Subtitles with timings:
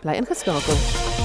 [0.00, 1.16] Bly ingeskakel.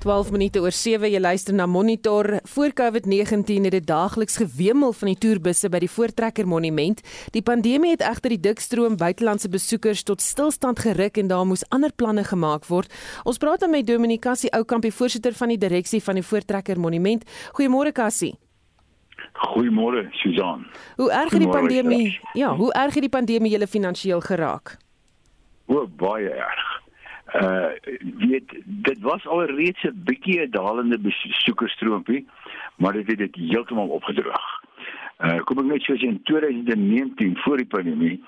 [0.00, 2.38] 12 minute oor 7 jy luister na Monitor.
[2.54, 7.02] Voor COVID-19 het dit daagliks gewemel van die toerbusse by die Voortrekker Monument.
[7.36, 11.92] Die pandemie het egter die dikstroom buitelandse besoekers tot stilstand geruk en daar moes ander
[11.92, 12.88] planne gemaak word.
[13.28, 17.26] Ons praat met Dominique Cassie Oukamp, die voorsitter van die direksie van die Voortrekker Monument.
[17.52, 18.38] Goeiemôre Cassie.
[19.32, 20.66] Goeiemôre Susan.
[20.96, 22.20] Hoe erg het die pandemie?
[22.32, 24.76] Ja, hoe erg het die pandemie julle finansiëel geraak?
[25.66, 26.80] O, baie erg
[27.34, 27.70] uh
[28.18, 32.26] weet dit was al reeds 'n bietjie 'n dalende besoekersstroompie
[32.76, 34.62] maar dit het dit heeltemal opgedroog.
[35.18, 38.24] Uh kom ek net soos in 2019 voor die pandemie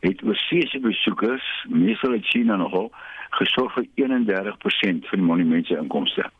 [0.00, 2.92] het oorseese besoekers meestal uit China nogal
[3.30, 6.30] gesorg vir 31% van die monument se inkomste.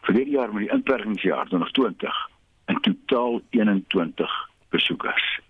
[0.00, 2.28] Vir hierdie jaar met die inperkingsjaar 2020
[2.70, 4.30] in totaal 21
[4.68, 5.40] besoekers.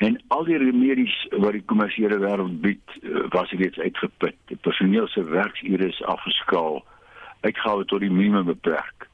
[0.00, 4.36] En al die remedies wat die kommersiële wêreld bied, eh, was reeds uitgeput.
[4.48, 6.80] Die personeel se werksure is afgeskaal.
[7.40, 9.08] Uitgawe tot die minimum beperk.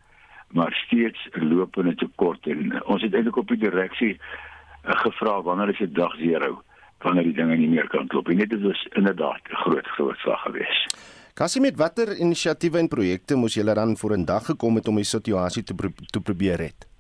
[0.54, 5.78] Maar steeds lopende tekort en ons het eintlik op die direksie uh, gevra wanneer is
[5.82, 6.62] dit dag 0
[7.02, 8.28] wanneer die dinge nie meer kan klop.
[8.30, 10.96] En dit is inderdaad 'n groot groot slag geweest.
[11.34, 14.94] Kassie met watter inisiatiewe en projekte moes julle dan voor 'n dag gekom het om
[14.94, 16.95] die situasie te pro te probeer red?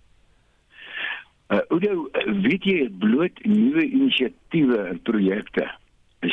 [1.48, 2.08] Uh Oudo,
[2.42, 5.68] weet jy bloot nuwe inisiatiewe en projekte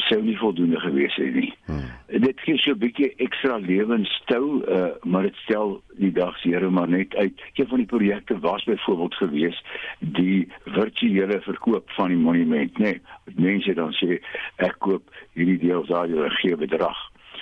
[0.08, 1.52] sou nie voldoende gewees het nie.
[1.66, 1.84] Hmm.
[2.24, 6.90] Dit gee so 'n bietjie ekstra lewensstou, uh maar dit stel die dag seker maar
[6.90, 7.42] net uit.
[7.54, 9.64] Een van die projekte was byvoorbeeld gewees
[10.00, 12.84] die virtuele verkoop van die monument, nê.
[12.84, 13.02] Nee,
[13.36, 14.20] mense dan sê
[14.56, 16.98] ek koop hierdie deel daai gee bedrag.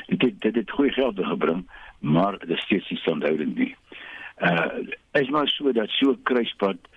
[0.08, 1.70] Dit het, dit het goeie geld gebring,
[2.00, 3.76] maar dit steeds nie standhoudend nie.
[4.42, 4.68] Uh
[5.12, 6.88] is maar so dat so 'n kruispunt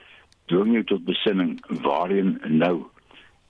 [0.46, 2.84] dwing jou tot besinning waarheen nou.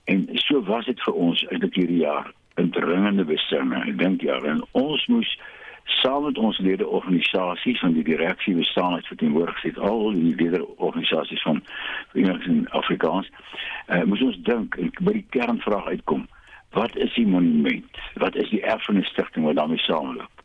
[0.05, 4.37] En so was dit vir ons eintlik hierdie jaar 'n dringende besinning ek dink ja
[4.47, 5.31] en ons moes
[6.01, 10.63] saam met ons lede organisasies van die direksie bestaan het verteenwoordig het al die lede
[10.77, 11.63] organisasies van
[12.13, 13.31] Verenigde in Afrikaans
[13.89, 16.29] uh, moes ons dink en by die kernvraag uitkom
[16.75, 17.99] wat is die monument?
[18.19, 20.43] Wat is die erfenis stigting wat daarmee saamloop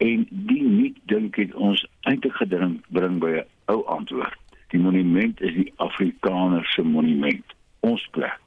[0.00, 4.38] en die nie dink het ons eintlik gedring bring by 'n ou antwoord
[4.70, 8.40] Die monument is die Afrikaner se monument, ons plek.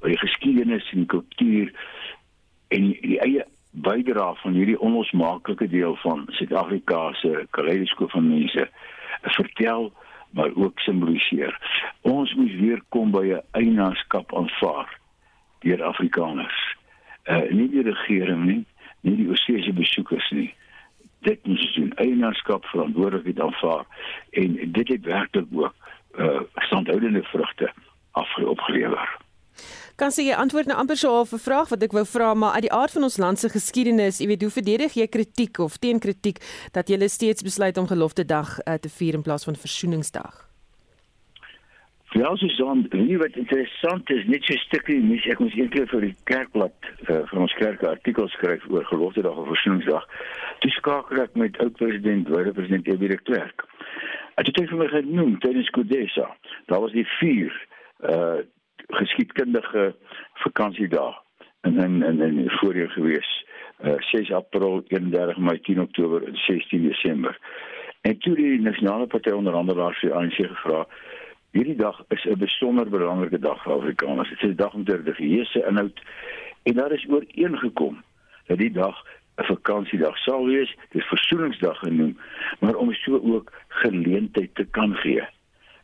[0.00, 1.72] Waar die geskiedenis en kultuur
[2.72, 3.44] en die, die eie
[3.84, 8.68] bydrae van hierdie onlosmaaklike deel van Suid-Afrika se kaleidoskoop van mense
[9.36, 9.92] vertel
[10.32, 11.52] maar ook simboliseer.
[12.08, 14.98] Ons moet weer kom by 'n eienaarskap aanvaar
[15.60, 16.76] deur Afrikaners.
[17.28, 18.64] Uh nie die regering nie,
[19.00, 20.54] nie die oorsese besoekers nie
[21.22, 23.84] dit moet doen eienaarskap verantwoordelikheid aanvaar
[24.30, 25.74] en dit het werklik ook
[26.18, 27.72] uh standhoudende vrugte
[28.10, 29.16] afgeopgelewer.
[29.96, 32.66] Kan sê jy antwoord nou amper so 'n vraag wat ek wou vra maar uit
[32.68, 36.38] die aard van ons land se geskiedenis, jy weet hoe verdedig jy kritiek of teenkritiek
[36.72, 40.51] dat jy steeds besluit om gelofte dag uh, te vier in plaas van versoeningsdag?
[42.12, 46.04] Ja, so dan, wie wat interessant is, net so stukkie mis ek ons eendag vir
[46.04, 50.04] die kerkblad uh, vir ons kerk artikel skryf oor gelofte dag of versoeningsdag.
[50.60, 53.08] Dis skakel ek met oud president, oude president F.W.
[53.14, 53.64] de Klerk.
[54.36, 56.26] Ek het vir my genoem tydens Kodesa.
[56.68, 57.56] Daar was die vier
[58.08, 58.42] uh
[58.92, 59.94] geskiedkundige
[60.42, 61.14] vakansiedae
[61.64, 63.30] en en en, en voorheen gewees.
[63.80, 67.38] Uh 6 April, 31 Mei, 10 Oktober en 16 Desember.
[68.02, 70.84] En toe die nasionale party onderhandelaars vir ANC gevra
[71.52, 74.28] Hierdie dag is 'n besonder belangrike dag vir Afrikaners.
[74.28, 76.00] Dit is 'n dag om te religieuse inhoud
[76.62, 78.02] en daar is ooreengekom
[78.46, 79.04] dat die dag
[79.36, 82.18] 'n vakansiedag sal wees, dis versoeningsdag genoem,
[82.60, 85.26] maar om so ook geleentheid te kan gee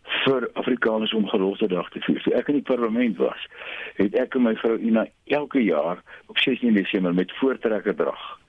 [0.02, 2.20] vir Afrikaners om gelofte dag te vier.
[2.20, 3.46] So ek in die parlement was,
[3.94, 8.40] het ek en my vrou Ina elke jaar op 16 Desember met voortrekkerdag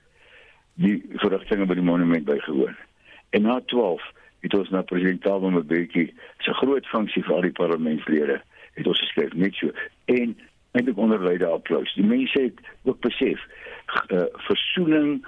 [0.74, 2.76] die verrigtinge by die monument bygewoon.
[3.30, 4.02] En na 12
[4.40, 6.06] het ons na president Thabo Mbeki
[6.44, 8.40] se groot funksie vir al die parlementslede
[8.78, 9.72] het ons geskryf net so
[10.12, 10.36] en
[10.72, 11.92] eintlik onder leide applous.
[11.98, 13.42] Die mense het ook besef
[14.14, 15.20] uh, versoening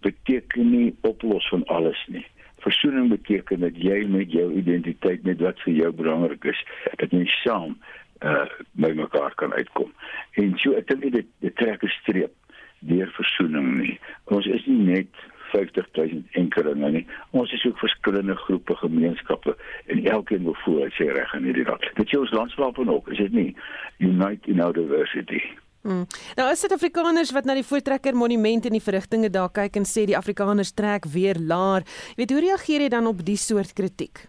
[0.00, 2.26] beteken nie oplos van alles nie.
[2.64, 6.60] Versoening beteken dat jy met jou identiteit met wat vir jou belangrik is,
[6.96, 7.78] dat jy saam
[8.20, 8.44] uh
[8.76, 9.92] by mekaar kan uitkom.
[10.36, 12.34] En so ek dink dit dit trek 'n streep
[12.80, 13.96] deur versoening nie.
[14.24, 15.12] Ons is nie net
[15.52, 17.06] 50000 enkelinge nie.
[17.30, 19.56] Ons is ook verskillende groepe gemeenskappe
[19.86, 21.86] en elkeen wil voel hy sê reg in hierdie land.
[21.98, 23.50] Dit is ons landskap en ook, is dit nie?
[23.98, 25.42] Unite in our diversity.
[25.80, 26.04] Hmm.
[26.36, 30.04] Nou as Suid-Afrikaners wat na die Voortrekker Monument en die verrigtinge daar kyk en sê
[30.10, 31.86] die Afrikaners trek weer laer,
[32.20, 34.26] weet hoe reageer jy dan op die soort kritiek?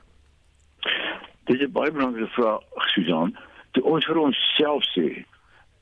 [1.51, 2.63] Dis 'n baie belangrike vraag,
[2.95, 3.35] Susan.
[3.71, 5.25] Toe ons vir ons self sê,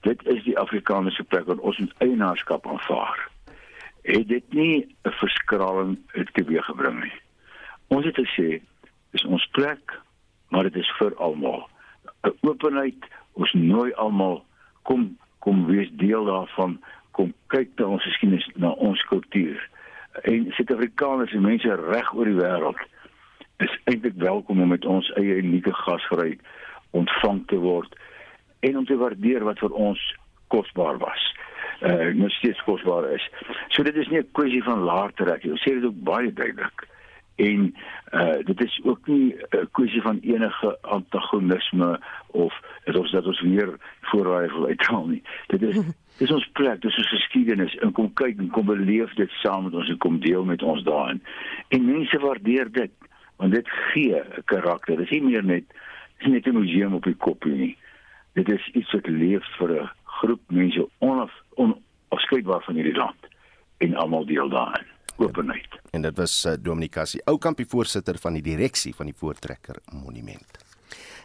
[0.02, 3.30] dit is die Afrikaanse plek wat ons met eienaarskap aanvaar.
[4.02, 5.98] Het dit nie 'n verskraling
[6.34, 7.14] teweeggebring nie.
[7.88, 8.62] Ons het gesê,
[9.12, 10.00] dis ons plek,
[10.50, 11.70] maar dit is vir almal.
[12.24, 14.46] 'n Openheid, ons nooi almal
[14.84, 16.82] kom kom wees deel daarvan,
[17.12, 19.70] kom kyk na ons geskiedenis, na ons kultuur.
[20.22, 22.80] En Suid-Afrikaners en mense reg oor die wêreld
[23.58, 26.38] is eintlik welkom om met ons eie unieke gasvry
[26.92, 27.96] ontvang te word
[28.60, 30.02] en om te waardeer wat vir ons
[30.48, 31.26] kosbaar was.
[31.82, 33.30] Uh nog steeds kosbaar is.
[33.68, 35.52] So dit is nie 'n kwessie van laer trek nie.
[35.52, 36.88] Ons sê dit ook baie duidelik.
[37.36, 37.76] En
[38.14, 42.54] uh dit is ook nie 'n kwessie van enige antagonisme of
[42.84, 45.24] dit ons dat ons weer voorraai wil uithaal nie.
[45.48, 45.78] Dit is
[46.22, 49.74] dis ons plek, dis ons geskiedenis en kom kyk en kom beleef dit saam met
[49.74, 51.24] ons en kom deel met ons daarin.
[51.68, 52.92] En mense waardeer dit
[53.36, 54.96] want dit gee 'n karakter.
[54.96, 55.64] Dit is nie meer net
[56.18, 57.78] dis net 'n museum op die kop nie.
[58.34, 63.28] Dit is iets wat leef vir 'n groep mense onaf onafskeidbaar van hierdie land
[63.78, 64.88] en almal deel daarin.
[65.20, 65.80] Openheid.
[65.92, 70.69] En dit was uh, Dominikasie, ou kampie voorsitter van die direksie van die Voortrekker Monument.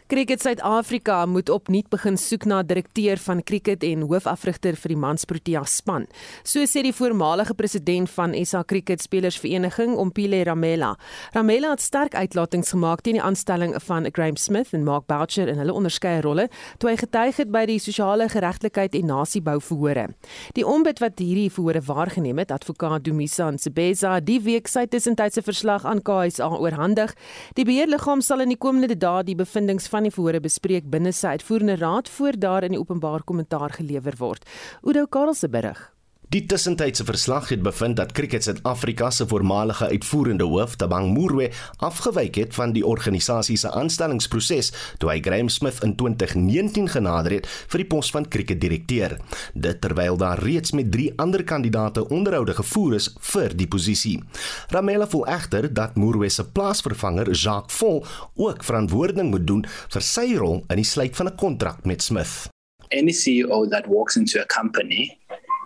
[0.07, 5.63] Cricket Suid-Afrika moet opnuut begin soek na direkteur van cricket en hoofafrigter vir die Mansprotea
[5.65, 6.03] span.
[6.45, 10.91] So sê die voormalige president van SA Cricket Spelersvereniging, Ompile Ramela.
[11.33, 15.57] Ramela het sterk uitlatings gemaak teen die aanstelling van Graham Smith en Mark Boucher in
[15.63, 16.45] hulle onderskeie rolle
[16.77, 20.05] toe hy getuig het by die sosiale geregtigheid en nasiebou verhore.
[20.53, 25.89] Die ombud wat hierdie verhore waargeneem het, advokaat Dumisa Nsebeza, die week sy tussentydse verslag
[25.89, 27.17] aan KSA oorhandig.
[27.57, 31.37] Die beheerliggaam sal in die komende dae die bevindinge van die verhore bespreek binne sy
[31.37, 34.47] uitvoerende raad voor daar in die openbaar kommentaar gelewer word.
[34.83, 35.94] Udo Karel se berig.
[36.35, 41.45] Die tussentydse verslag het bevind dat Cricket Suid-Afrika se voormalige uitvoerende hoof, Tabang Moerwe,
[41.77, 47.47] afgewyk het van die organisasie se aanstellingsproses toe hy Graham Smith in 2019 genader het
[47.47, 49.15] vir die pos van cricketdirekteur.
[49.53, 54.17] Dit terwyl daar reeds met 3 ander kandidaate onderhoude gevoer is vir die posisie.
[54.75, 58.03] Ramela voel egter dat Moerwe se plaasvervanger, Jacques Vol,
[58.35, 62.49] ook verantwoording moet doen vir sy rol in die sluit van 'n kontrak met Smith.
[62.91, 65.17] Any CEO that walks into a company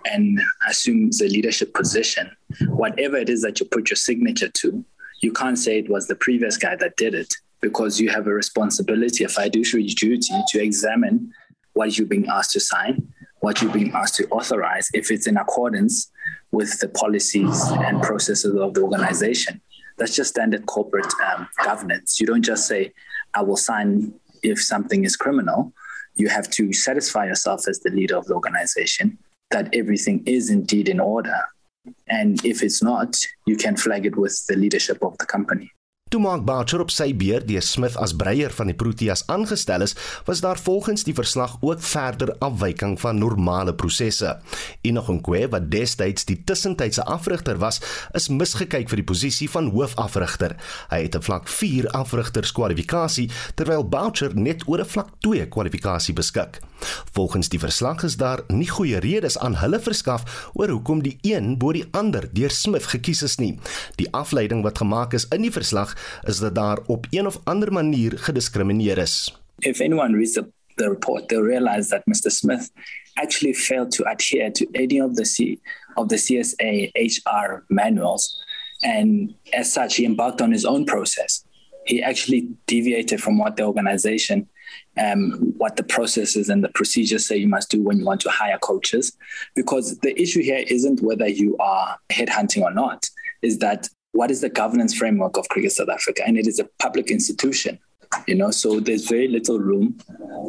[0.04, 2.30] and assumes a leadership position,
[2.66, 4.84] whatever it is that you put your signature to,
[5.20, 8.32] you can't say it was the previous guy that did it because you have a
[8.32, 11.32] responsibility, a fiduciary duty to examine
[11.74, 15.36] what you're being asked to sign, what you're being asked to authorize, if it's in
[15.36, 16.10] accordance
[16.52, 19.60] with the policies and processes of the organization.
[19.98, 22.18] That's just standard corporate um, governance.
[22.18, 22.92] You don't just say,
[23.34, 25.72] I will sign if something is criminal.
[26.14, 29.18] You have to satisfy yourself as the leader of the organization
[29.50, 31.40] that everything is indeed in order.
[32.08, 33.16] And if it's not,
[33.46, 35.70] you can flag it with the leadership of the company.
[36.10, 39.92] Toe Mark Boucher op sy beurt deur Smith as breier van die Proteas aangestel is,
[40.26, 44.32] was daar volgens die verslag ook verder afwyking van normale prosesse.
[44.82, 47.78] Enoch Nkwe wat destyds die tussentydse afrigter was,
[48.18, 50.56] is misgekyk vir die posisie van hoofafrigter.
[50.90, 56.58] Hy het 'n vlak 4 afrigterskwalifikasie terwyl Boucher net oor 'n vlak 2 kwalifikasie beskik.
[57.12, 61.58] Volgens die verslag is daar nie goeie redes aan hulle verskaf oor hoekom die een
[61.58, 63.58] bo die ander deur Smith gekies is nie.
[63.96, 67.72] Die afleiding wat gemaak is in die verslag is dat daar op een of ander
[67.72, 69.40] manier gediskrimineer is.
[69.58, 72.30] If anyone reads the, the report, they'll realize that Mr.
[72.30, 72.70] Smith
[73.14, 75.60] actually failed to adhere to any of the C
[75.94, 78.44] of the CSA HR manuals
[78.82, 81.44] and as such he embarked on his own process.
[81.86, 84.48] He actually deviated from what the organization
[84.98, 88.30] um, what the processes and the procedures say you must do when you want to
[88.30, 89.16] hire coaches.
[89.54, 93.08] Because the issue here isn't whether you are headhunting or not,
[93.42, 96.22] is that what is the governance framework of Cricket South Africa?
[96.26, 97.78] And it is a public institution,
[98.26, 99.98] you know, so there's very little room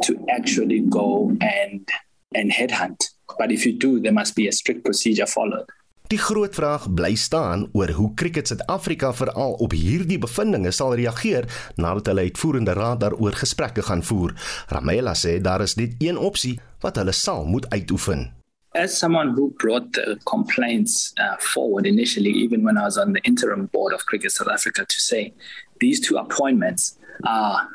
[0.02, 1.88] to actually go and
[2.34, 3.00] and headhunt.
[3.38, 5.68] But if you do, there must be a strict procedure followed.
[6.12, 11.48] Die groot vraag bly staan oor hoe Cricket Suid-Afrika veral op hierdie bevindinge sal reageer
[11.80, 14.36] nadat hulle uitvoerende raad daaroor gesprekke gaan voer.
[14.68, 18.41] Ramela sê daar is net een opsie wat hulle sal moet uitoefen.
[18.74, 23.22] As someone who brought the complaints uh, forward initially, even when I was on the
[23.22, 25.34] interim board of Cricket South Africa, to say
[25.80, 27.68] these two appointments are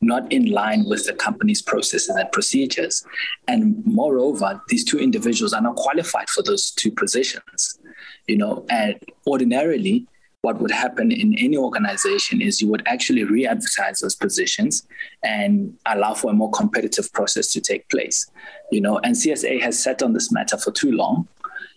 [0.00, 3.04] not in line with the company's processes and procedures.
[3.46, 7.78] And moreover, these two individuals are not qualified for those two positions.
[8.26, 10.06] You know, and ordinarily,
[10.42, 14.86] what would happen in any organization is you would actually re-advertise those positions
[15.22, 18.30] and allow for a more competitive process to take place
[18.70, 18.98] you know.
[18.98, 21.28] And csa has sat on this matter for too long.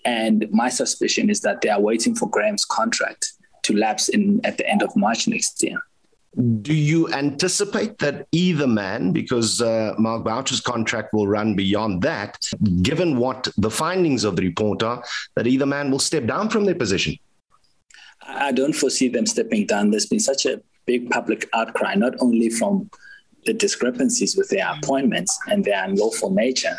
[0.05, 4.57] And my suspicion is that they are waiting for graham's contract to lapse in at
[4.57, 5.77] the end of march next year.
[6.61, 12.43] Do you anticipate that either man, because uh, Mark Boucher's contract will run beyond that,
[12.81, 15.03] given what the findings of the report are,
[15.35, 17.17] that either man will step down from their position?
[18.27, 19.91] I don't foresee them stepping down.
[19.91, 22.89] There's been such a big public outcry, not only from
[23.45, 26.75] the discrepancies with their appointments and their unlawful nature.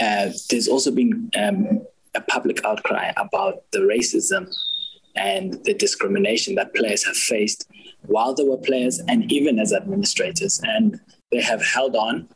[0.00, 4.52] Uh, there's also been um, a public outcry about the racism
[5.14, 7.68] and the discrimination that players have faced
[8.06, 10.60] while they were players and even as administrators.
[10.64, 11.00] And
[11.32, 12.28] they have held on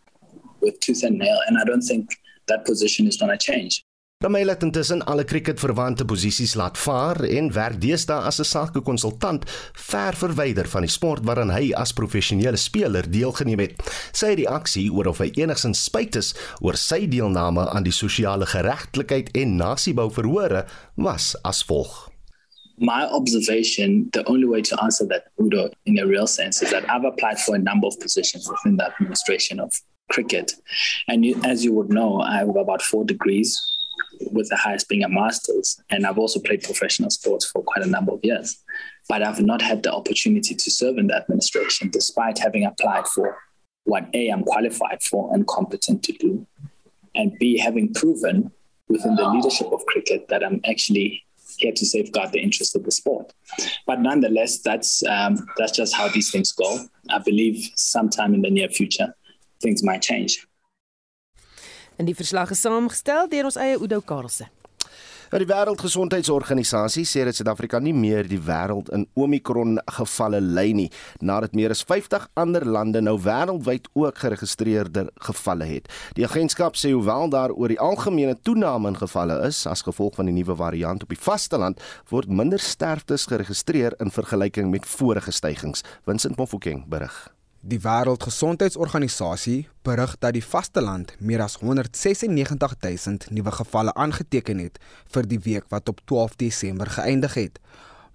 [0.60, 1.38] with tooth and nail.
[1.46, 2.16] And I don't think
[2.48, 3.84] that position is going to change.
[4.20, 10.14] Ramey het intussen alle cricketverwante posisies laat vaar en werk deesdae as 'n sakekonsultant ver
[10.14, 13.72] verwyder van die sport waaraan hy as professionele speler deelgeneem het.
[14.12, 19.30] Sy reaksie oor of hy enigsins spyt is oor sy deelname aan die sosiale geregtigheid
[19.32, 22.10] en nasiebou verhore was as volg.
[22.76, 26.84] My observation, the only way to answer that, Udo, in a real sense, is that
[26.90, 29.72] I've applied for a number of positions within the administration of
[30.12, 30.60] cricket.
[31.06, 33.79] And you, as you would know, I have about four degrees
[34.33, 35.80] with the highest being a master's.
[35.90, 38.59] And I've also played professional sports for quite a number of years.
[39.09, 43.37] But I've not had the opportunity to serve in the administration despite having applied for
[43.85, 46.47] what A, I'm qualified for and competent to do,
[47.14, 48.52] and B, having proven
[48.88, 51.25] within the leadership of cricket that I'm actually
[51.59, 53.33] here to safeguard the interest of the sport.
[53.87, 56.78] But nonetheless, that's um, that's just how these things go.
[57.11, 59.14] I believe sometime in the near future,
[59.61, 60.47] things might change.
[62.00, 64.47] In die verslag is saamgestel deur ons eie Udo Karlse.
[65.30, 70.88] Nou die Wêreldgesondheidsorganisasie sê dat Suid-Afrika nie meer die wêreld in Omicron gevalle lei nie,
[71.21, 75.90] nadat meer as 50 ander lande nou wêreldwyd ook geregistreerde gevalle het.
[76.16, 80.30] Die agentskap sê hoewel daar oor die algemene toename in gevalle is as gevolg van
[80.33, 85.85] die nuwe variant op die vasteland, word minder sterftes geregistreer in vergelyking met vorige stygings.
[86.09, 87.28] Vincent Mofokeng berig.
[87.62, 94.79] Die Wêreldgesondheidsorganisasie berig dat die vasteland meer as 196000 nuwe gevalle aangeteken het
[95.12, 97.59] vir die week wat op 12 Desember geëindig het.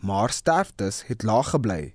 [0.02, 1.94] Maar sterftes het laag gebly.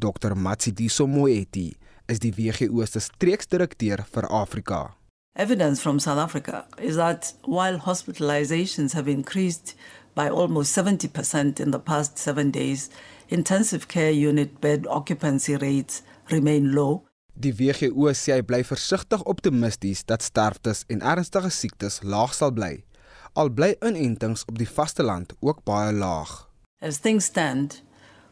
[0.00, 1.74] Dr Matsidiso Moeti
[2.06, 4.96] is die WHO se streeksdirekteur vir Afrika.
[5.36, 9.74] Evidence from South Africa is that while hospitalizations have increased
[10.14, 12.88] by almost 70% in the past 7 days,
[13.28, 17.02] intensive care unit bed occupancy rates remain low.
[17.34, 22.84] Die WHO sê hy bly versigtig optimisties dat sterftes en ernstige siektes laag sal bly.
[23.32, 26.34] Al bly inentings op die vasteland ook baie laag.
[26.82, 27.82] As things stand,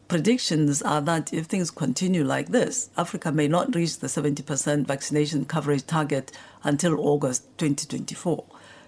[0.07, 5.45] predictions are that if things continue like this, Africa may not reach the 70% vaccination
[5.45, 6.31] coverage target
[6.63, 8.43] until August 2024.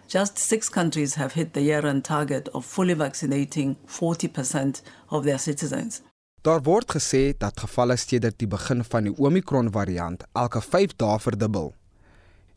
[0.08, 6.02] Just 6 countries have hit the year-end target of fully vaccinating 40% of their citizens.
[6.44, 11.20] Daar word gesê dat gevalle sedert die begin van die Omicron variant elke 5 dae
[11.24, 11.70] verdubbel.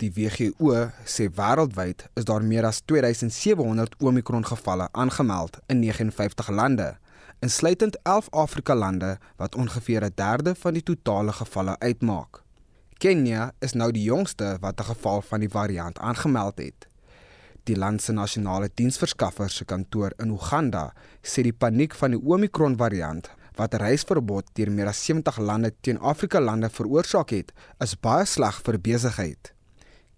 [0.03, 0.73] Die WHO
[1.07, 6.89] sê wêreldwyd is daar meer as 2700 Omicron gevalle aangemeld in 59 lande,
[7.39, 12.43] insluitend 11 Afrika lande wat ongeveer 'n derde van die totale gevalle uitmaak.
[12.99, 16.89] Kenia is nou die jongste wat 'n geval van die variant aangemeld het.
[17.63, 22.77] Die land se nasionale diensverskaffer se kantoor in Uganda sê die paniek van die Omicron
[22.77, 28.27] variant wat reisverbod deur meer as 70 lande teen Afrika lande veroorsaak het, is baie
[28.29, 29.53] sleg vir besigheid.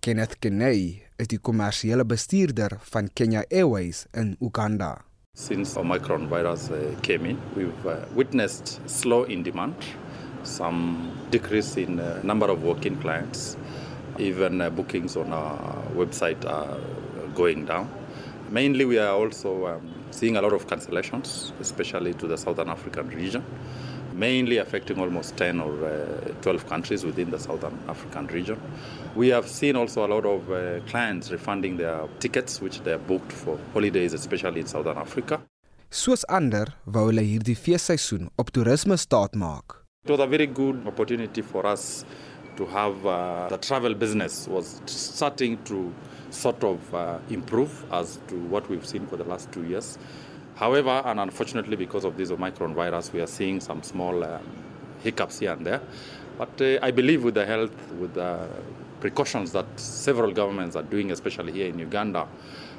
[0.01, 5.05] Kenneth Kenay is die kommersiële bestuurder van Kenya Airways in Uganda.
[5.39, 9.75] Since Omicron virus uh, came in, we've uh, witnessed slow in demand,
[10.43, 13.57] some decrease in uh, number of working clients,
[14.19, 15.59] even uh, bookings on our
[15.95, 16.79] website are
[17.35, 17.89] going down.
[18.51, 23.09] Mainly, we are also um, seeing a lot of cancellations, especially to the Southern African
[23.09, 23.45] region,
[24.15, 28.59] mainly affecting almost 10 or uh, 12 countries within the Southern African region.
[29.15, 33.07] We have seen also a lot of uh, clients refunding their tickets, which they have
[33.07, 35.41] booked for holidays, especially in Southern Africa.
[35.91, 39.79] Soos ander wou hulle hierdie feesseisoen op toerisme staat maak.
[40.05, 42.05] It was a very good opportunity for us
[42.57, 45.93] to have uh, the travel business was starting to
[46.31, 49.99] sort of uh, improve as to what we've seen for the last two years.
[50.57, 54.43] However, and unfortunately, because of this Omicron virus, we are seeing some small um,
[55.03, 55.81] hiccups here and there.
[56.37, 58.49] But uh, I believe with the health, with the
[59.01, 62.27] precautions that several governments are doing, especially here in Uganda,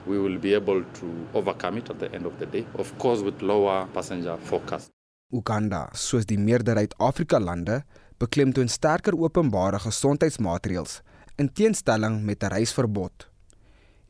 [0.05, 3.21] we will be able to overcome it at the end of the day, of course,
[3.21, 4.91] with lower passenger forecast.
[5.31, 7.83] Uganda, soos die meerderheid Afrika lande,
[8.17, 11.01] beklemtoon sterker openbare gesondheidsmaatreëls
[11.37, 13.29] in teenstelling met 'n reisverbod.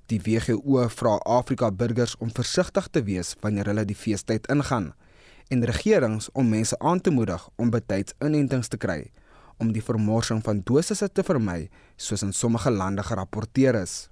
[0.10, 4.94] Die WHO vra Afrika burgers om versigtig te wees wanneer hulle die feestyd ingaan
[5.54, 9.12] en regerings om mense aan te moedig om betyds inentings te kry
[9.62, 11.68] om die vermorsing van dosisse te vermy
[12.00, 14.08] soos in sommige lande gerapporteer is.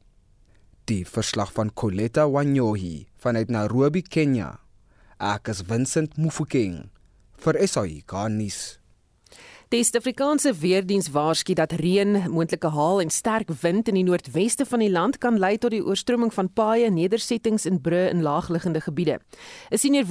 [0.86, 4.58] Die verslag van Coletta Wanyohi vanuit Nairobi, Kenia.
[5.18, 6.92] Ek is Vincent Mufokeng
[7.42, 8.78] vir SAI Garnis.
[9.68, 14.80] Die Suid-Afrikaanse weerdiens waarsku dat reën, moontlike haal en sterk wind in die noordweste van
[14.80, 19.18] die land kan lei tot die oorstroming van paaie, nedersettings en brûe in laagliggende gebiede.
[19.68, 20.06] 'n Senior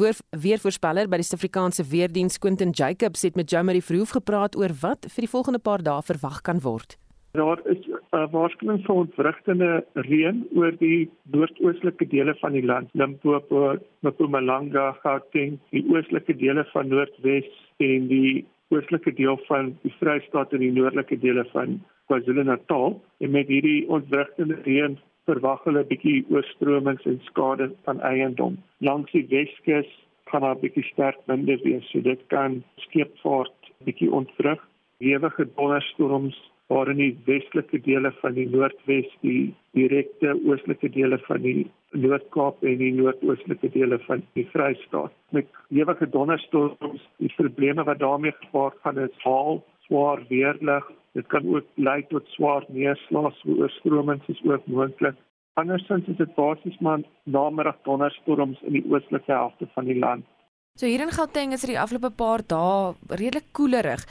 [0.45, 5.25] weervoorspeller by die Suid-Afrikaanse weerdiens, Quentin Jacobs, het met Jamie Verhoef gepraat oor wat vir
[5.25, 6.99] die volgende paar dae verwag kan word.
[7.33, 7.81] Daar is
[8.13, 15.59] 'n waarskuwing vir ontwrigtende reën oor die noordoostelike dele van die land, Limpopo, Mpumalanga, Gauteng,
[15.71, 17.49] die oostelike dele van Noordwes
[17.79, 18.45] en die
[18.75, 21.79] oostelike deel van die Vrystaat en die noordelike dele van
[22.11, 28.59] KwaZulu-Natal en met hierdie ontwrigtende reën verwag hulle bietjie oorstromings en skade van eiendom.
[28.79, 29.91] Langs die Weskus
[30.31, 34.63] gaan daar bietjie sterk winde wees, so dit kan skeepvaart bietjie ontwrig.
[35.03, 41.43] Hewige donderstorms waar in die westelike dele van die Noordwes, die direkte oostelike dele van
[41.45, 45.15] die Noord-Kaap en die noordoostelike dele van die Vrystaat.
[45.37, 50.91] Met ewige donderstorms, die probleme wat daarmee gepaard gaan is haal, swaar weerlig.
[51.15, 55.17] Dit kan ook lei tot swaar neerslag, so oorstromings is ook moontlik.
[55.57, 60.27] Andersins is dit basies maar namiddag donderstorms in die oostelike helfte van die land.
[60.77, 64.03] So hier in Gauteng is dit die afgelope paar dae redelik koelerig.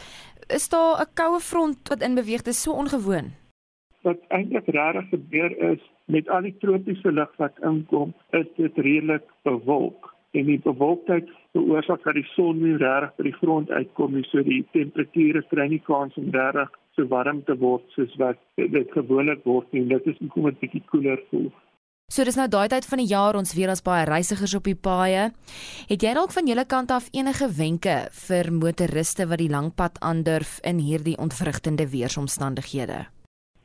[0.49, 2.41] Is daar 'n koue front wat in beweeg?
[2.41, 3.27] Dit is so ongewoon.
[4.01, 9.27] Wat eintlik regtig gebeur is, met al die tropiese lug wat inkom, is dit redelik
[9.43, 14.25] bewolk en die bewolktheid veroorsaak dat die son nie regtig by die grond uitkom nie,
[14.31, 18.91] so die temperature kry nie kans om regtig so warm te word soos wat dit
[18.91, 19.85] gewoonlik word nie.
[19.85, 21.51] Dit is kom 'n bietjie koeler voel.
[22.05, 24.77] So dis nou daai tyd van die jaar ons weer as baie reisigers op die
[24.77, 25.31] paaie.
[25.89, 27.95] Het jy dalk van julle kant af enige wenke
[28.27, 32.99] vir motoriste wat die lang pad aandurf in hierdie ontwrigtende weeromstandighede?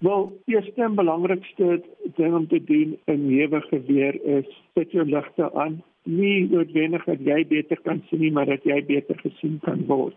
[0.01, 1.83] Wel, eerste en belangrikste
[2.17, 5.83] ding om te doen in ewige weer is sit jou ligte aan.
[6.09, 10.17] Nie noodwendig dat jy beter kan sien nie, maar dat jy beter gesien kan word.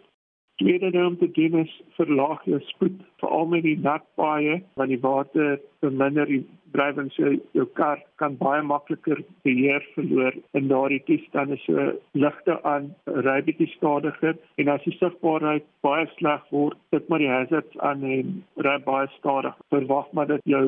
[0.62, 5.00] Tweede ding te doen is verlaag jou spoed, veral met die nat paaie, want die
[5.02, 6.44] water verminder die
[6.76, 11.58] drywing so jou kar kan baie makliker beheer verloor in daardie toestande.
[11.66, 12.92] So ligte aan
[13.26, 18.06] ry bietjie stadiger en as die sigbaarheid baie sleg word sit maar die hazards aan
[18.06, 18.34] en
[18.68, 19.58] ry baie stadig.
[19.74, 20.66] Verwag maar dat jou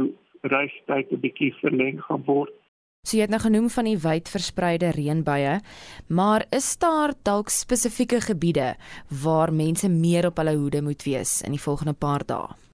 [0.53, 2.53] reistyd 'n bietjie verleng gaan word
[3.05, 5.59] So jy het nou genoem van die wyd verspreide reënbuie,
[6.09, 8.71] maar is daar dalk spesifieke gebiede
[9.21, 12.64] waar mense meer op hulle hoede moet wees in die volgende paar dae?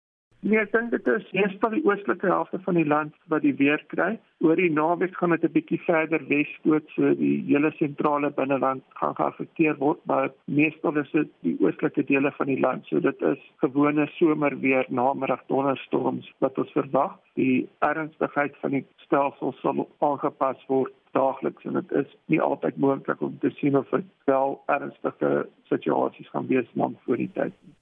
[0.41, 3.81] Nee, ek dink dit is meestal die oostelike helfte van die land wat die weer
[3.93, 4.15] kry.
[4.41, 9.13] Oor die naweek gaan dit 'n bietjie verder wesstoot, so die hele sentrale binneland gaan
[9.19, 12.87] geaffekteer word, maar meestal is dit die oostelike dele van die land.
[12.89, 17.19] So dit is gewone somerweer, namiddag donderstorms wat ons verwag.
[17.35, 23.21] Die ernstigheid van die stelsel sal aangepas word daagliks en dit is nie altyd moontlik
[23.21, 27.75] om te sien of dit wel ernstige situasies gaan wees na voor die tyd nie.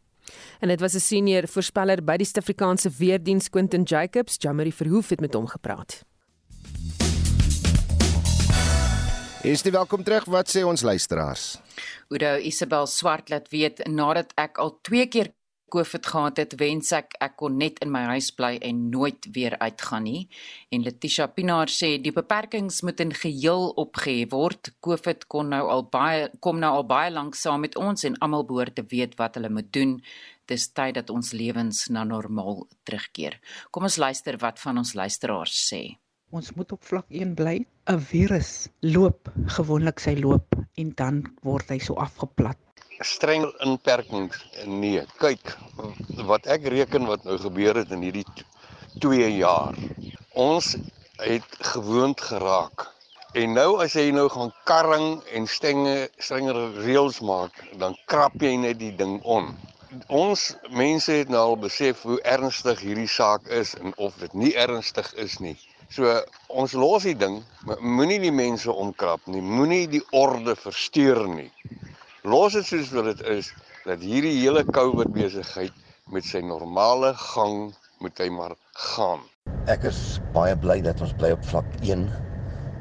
[0.60, 5.22] En dit was 'n senior voorspeller by die Suid-Afrikaanse Weerdiens Quentin Jacobs, Jamari Verhoef het
[5.22, 6.04] met hom gepraat.
[9.44, 10.26] Is dit welkom terug?
[10.26, 11.62] Wat sê ons luisteraars?
[12.10, 15.30] Oudo Isabel Swart laat weet nadat ek al 2 keer
[15.72, 19.56] COVID gehad het, wens ek ek kon net in my huis bly en nooit weer
[19.62, 20.28] uitgaan nie.
[20.74, 24.74] En Letitia Pinaar sê die beperkings moet in geheel opgehef word.
[24.86, 28.46] COVID kon nou al baie kom nou al baie lank saam met ons en almal
[28.50, 29.98] behoort te weet wat hulle moet doen.
[30.50, 33.38] Dis tyd dat ons lewens na normaal terugkeer.
[33.72, 35.84] Kom ons luister wat van ons luisteraars sê.
[36.30, 37.66] Ons moet op vlak 1 bly.
[37.90, 42.60] 'n Virus loop gewoonlik sy loop en dan word hy so afgeplat
[43.00, 45.56] streng inperkings nee kyk
[46.28, 48.26] wat ek reken wat nou gebeur het in hierdie
[49.00, 49.78] 2 jaar
[50.34, 50.76] ons
[51.20, 52.88] het gewoond geraak.
[53.34, 58.56] En nou as jy nou gaan karring en stenge strenger reëls maak dan krap jy
[58.58, 59.52] net die ding on
[60.08, 64.52] ons mense het nou al besef hoe ernstig hierdie saak is en of dit nie
[64.54, 65.56] ernstig is nie.
[65.90, 67.40] So ons los die ding
[67.82, 71.50] moenie die mense onkrap nie moenie die orde versteur nie
[72.24, 73.54] los dit soos wat dit is
[73.86, 75.76] dat hierdie hele COVID besigheid
[76.12, 77.70] met sy normale gang
[78.04, 79.22] moet hy maar gaan.
[79.72, 82.08] Ek is baie bly dat ons bly op vlak 1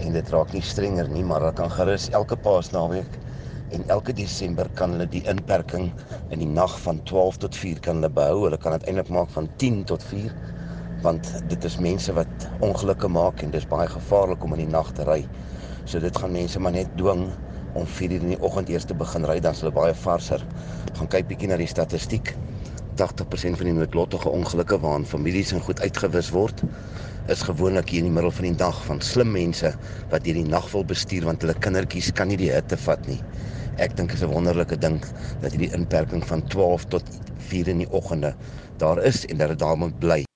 [0.02, 3.18] en dit raak nie strenger nie, maar dat kan gerus elke paasnaweek
[3.74, 5.90] en elke Desember kan hulle die inperking
[6.32, 8.46] in die nag van 12 tot 4 kan hulle behou.
[8.46, 10.34] Hulle kan dit eintlik maak van 10 tot 4
[11.04, 14.90] want dit is mense wat ongelukke maak en dis baie gevaarlik om in die nag
[14.96, 15.20] te ry.
[15.86, 17.28] So dit gaan mense maar net dwing
[17.78, 20.44] om 4:00 in die oggend eers te begin ry, dan is hulle baie varser.
[20.98, 22.34] Gaan kyk bietjie na die statistiek.
[22.98, 26.62] 80% van die noodlottige ongelukke waarin families en goed uitgewis word,
[27.28, 29.74] is gewoonlik hier in die middel van die dag van slim mense
[30.10, 33.20] wat hierdie nag wil bestuur want hulle kindertjies kan nie die hitte vat nie.
[33.78, 35.00] Ek dink is 'n wonderlike ding
[35.42, 37.04] dat hierdie inperking van 12 tot
[37.50, 38.34] 4 in die oggende
[38.78, 40.27] daar is en dat dit daar moet bly.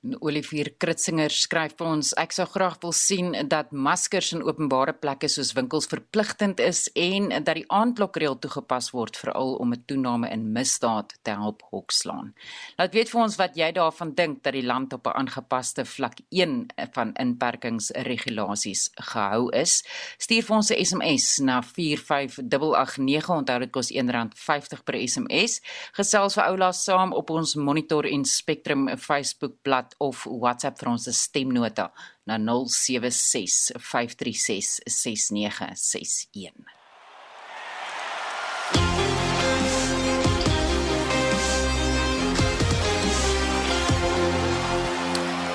[0.00, 5.28] Olivier Kritzinger skryf vir ons: Ek sou graag wil sien dat maskers in openbare plekke
[5.28, 10.52] soos winkels verpligtend is en dat die aandklokreël toegepas word veral om 'n toename in
[10.54, 12.32] misdaad te help hokslaan.
[12.78, 16.16] Laat weet vir ons wat jy daarvan dink dat die land op 'n aangepaste vlak
[16.30, 19.84] 1 van inperkingsregulasies gehou is.
[20.18, 23.28] Stuur vir ons 'n SMS na 45889.
[23.28, 25.60] Onthou dit kos R1.50 per SMS.
[25.92, 31.08] Gesels vir oula saam op ons Monitor en Spectrum Facebook bladsy of WhatsApp vir ons
[31.16, 31.90] stemnota
[32.26, 36.52] na 076 536 6961.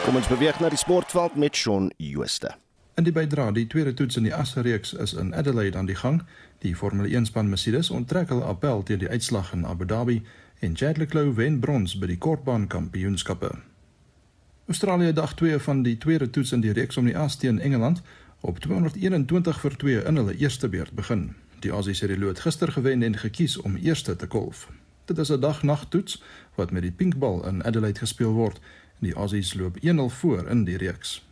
[0.06, 2.52] Kom ons beweeg na die sportveld met Shaun Jooste.
[2.96, 6.22] In die bydra, die tweede toets in die Asreeks is in Adelaide aan die gang.
[6.64, 10.22] Die Formule 1 span Mercedes onttrek hul appel teen die uitslag in Abu Dhabi
[10.64, 13.52] en Chad Leclerc wen brons by die kortbaan kampioenskappe.
[14.68, 18.02] Australië dag 2 van die tweede toets in die reeks om die as teen Engeland
[18.42, 21.36] op 221 vir 2 in hulle eerste beurt begin.
[21.60, 24.70] Die Aussies het die lood gister gewen en gekies om eerste te kolf.
[25.06, 26.24] Dit is 'n dag-nag toets
[26.56, 28.58] wat met die pinkbal in Adelaide gespeel word
[29.00, 31.26] en die Aussies loop 1-0 voor in die reeks.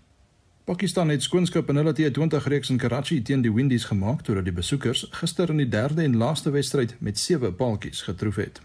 [0.63, 4.53] Pakistan het skoonskip in hulle T20 reeks in Karachi teen die Windies gemaak terwyl die
[4.53, 8.61] besoekers gister in die derde en laaste wedstryd met 7 paaltjies getroof het.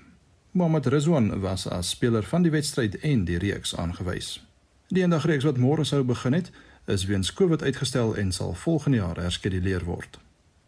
[0.51, 4.48] Mohammad Rizwan was as speler van die wedstryd en die reeks aangewys.
[4.89, 6.51] Die eendagreeks wat môre sou begin het,
[6.89, 10.19] is weens Covid uitgestel en sal volgende jaar herskeduleer word.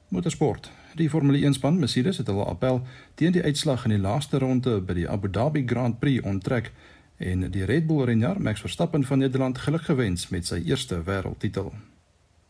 [0.08, 0.70] Motorsport.
[0.94, 2.82] Die Formule 1 span Mercedes het hulle appel
[3.14, 6.72] teen die uitslag in die laaste ronde by die Abu Dhabi Grand Prix onttrek
[7.16, 11.72] en die Red Bull renner Max Verstappen van Nederland geluk gewens met sy eerste wêreldtitel.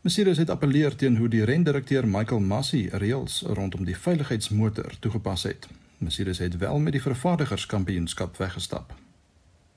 [0.01, 5.67] Mercedes het appeleer teen hoe die rendirekteur Michael Masi reëls rondom die veiligheidsmotor toegepas het.
[5.97, 8.95] Mercedes het wel met die vervaardigerskampioenskap weggestap.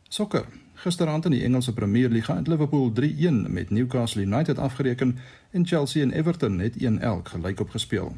[0.08, 0.46] Sokker.
[0.74, 5.18] Gisteraand in die Engelse Premier Liga het Liverpool 3-1 met Newcastle United afgereken
[5.50, 8.16] en Chelsea en Everton het 1-1 gelyk op gespeel.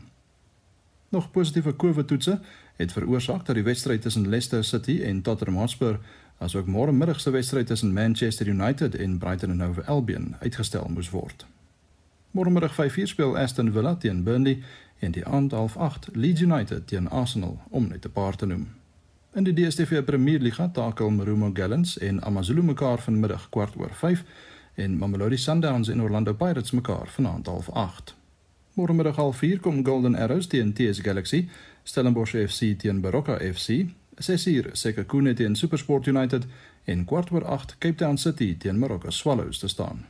[1.08, 2.40] Nog positiewe COVID-toetse
[2.76, 5.98] het veroorsaak dat die wedstryd tussen Leicester City en Tottenham Hotspur,
[6.38, 11.10] asook môre middag se wedstryd tussen Manchester United en Brighton and Hove Albion uitgestel moes
[11.10, 11.46] word.
[12.30, 14.62] Môre middag 5:00 speel Aston Villa teen Burnley
[14.98, 18.75] en die aand half 8 Leeds United teen Arsenal om net 'n paar te noem.
[19.36, 24.22] In die DStv Premier Liga takel Marumo Gallants en AmaZulu mekaar vanmiddag kwart oor 5
[24.74, 28.14] en Mamelodi Sundowns en Orlando Pirates mekaar vanaand half 8.
[28.80, 31.50] Môremiddag half 4 kom Golden Arrows teen TS Galaxy,
[31.84, 33.84] Stellenbosch FC teen Baroka FC,
[34.18, 36.48] Sesir Sekhukhune teen SuperSport United
[36.84, 40.06] en kwart oor 8 Cape Town City teen Marokko Swallows te staan.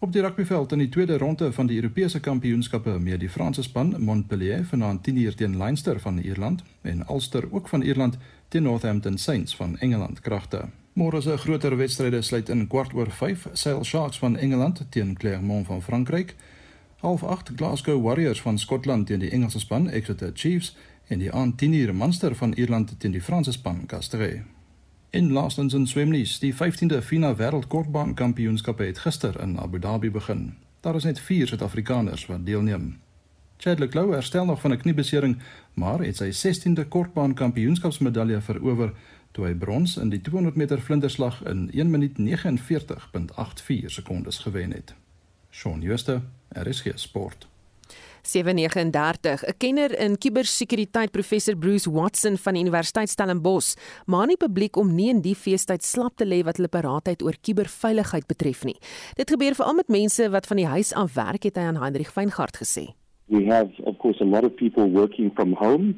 [0.00, 3.96] Op die rugbyveld in die tweede ronde van die Europese kampioenskappe mee die Franse span
[3.98, 9.56] Montpellier vanaand 10:00 teen Leinster van Ierland en Ulster ook van Ierland teen Northampton Saints
[9.56, 10.68] van Engeland kragte.
[10.92, 15.66] Môre se groter wedstryde sluit in kwart oor 5 Sale Sharks van Engeland teen Clermont
[15.66, 16.34] van Frankryk,
[16.96, 21.62] half 8 Glasgow Warriors van Skotland teen die Engelse span Exeter Chiefs en die aand
[21.64, 24.40] 10:00 Munster van Ierland teen die Franse span Castres.
[25.10, 30.54] In laastens in swemnies, die 15de FINA Wêreldkortbaan Kampioenskappe het gister in Abu Dhabi begin.
[30.80, 33.00] Daar is net 4 Suid-Afrikaners wat deelneem.
[33.56, 35.38] Chad Leclerc herstel nog van 'n kniebesering,
[35.74, 38.92] maar het sy 16de kortbaan kampioenskapsmedalje verower
[39.30, 44.94] toe hy brons in die 200 meter vlinderslag in 1 minuut 49.84 sekondes gewen het.
[45.50, 47.48] Shaun Schuster, RSG Sport.
[48.28, 54.76] 739 'n kenner in kubersekuriteit professor Bruce Watson van die Universiteit Stellenbosch maan die publiek
[54.76, 58.76] om nie in die feestyd slap te lê wat hulle paraatheid oor kuberveiligheid betref nie.
[59.16, 62.12] Dit gebeur veral met mense wat van die huis af werk het hy aan Hendrik
[62.12, 62.92] Feingart gesê.
[63.28, 65.94] We have, of course, a lot of people working from home,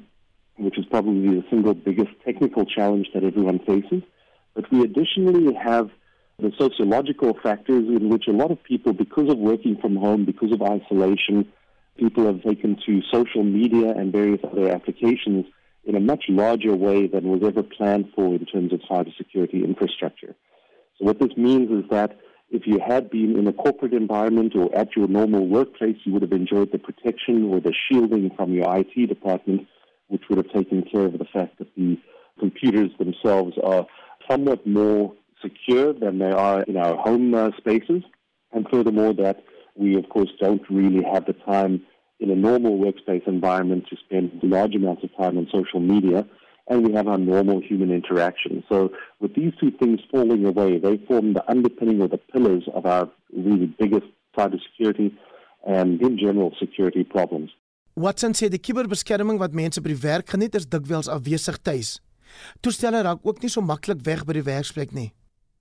[0.58, 4.02] which is probably the single biggest technical challenge that everyone faces.
[4.54, 5.90] But we additionally have
[6.38, 10.52] the sociological factors in which a lot of people, because of working from home, because
[10.52, 11.46] of isolation,
[12.00, 15.44] people have taken to social media and various other applications
[15.84, 20.34] in a much larger way than was ever planned for in terms of cybersecurity infrastructure.
[20.98, 22.18] So what this means is that
[22.50, 26.22] if you had been in a corporate environment or at your normal workplace, you would
[26.22, 29.68] have enjoyed the protection or the shielding from your IT department,
[30.08, 31.96] which would have taken care of the fact that the
[32.38, 33.86] computers themselves are
[34.28, 38.02] somewhat more secure than they are in our home uh, spaces.
[38.52, 39.44] And furthermore, that
[39.76, 41.86] we, of course, don't really have the time
[42.20, 46.26] in a normal workspace environment to spend large amounts of time on social media
[46.68, 48.62] and we have our normal human interaction.
[48.70, 52.86] So with these two things falling away, they form the underpinning or the pillars of
[52.86, 54.06] our really biggest
[54.36, 55.12] cybersecurity
[55.66, 57.50] and in general security problems.
[57.96, 61.98] Watson sê die kuberbeskerming wat mense by die werk geniet is dikwels afwesig tuis.
[62.62, 65.10] Toestelle raak ook nie so maklik weg by die werksplek nie.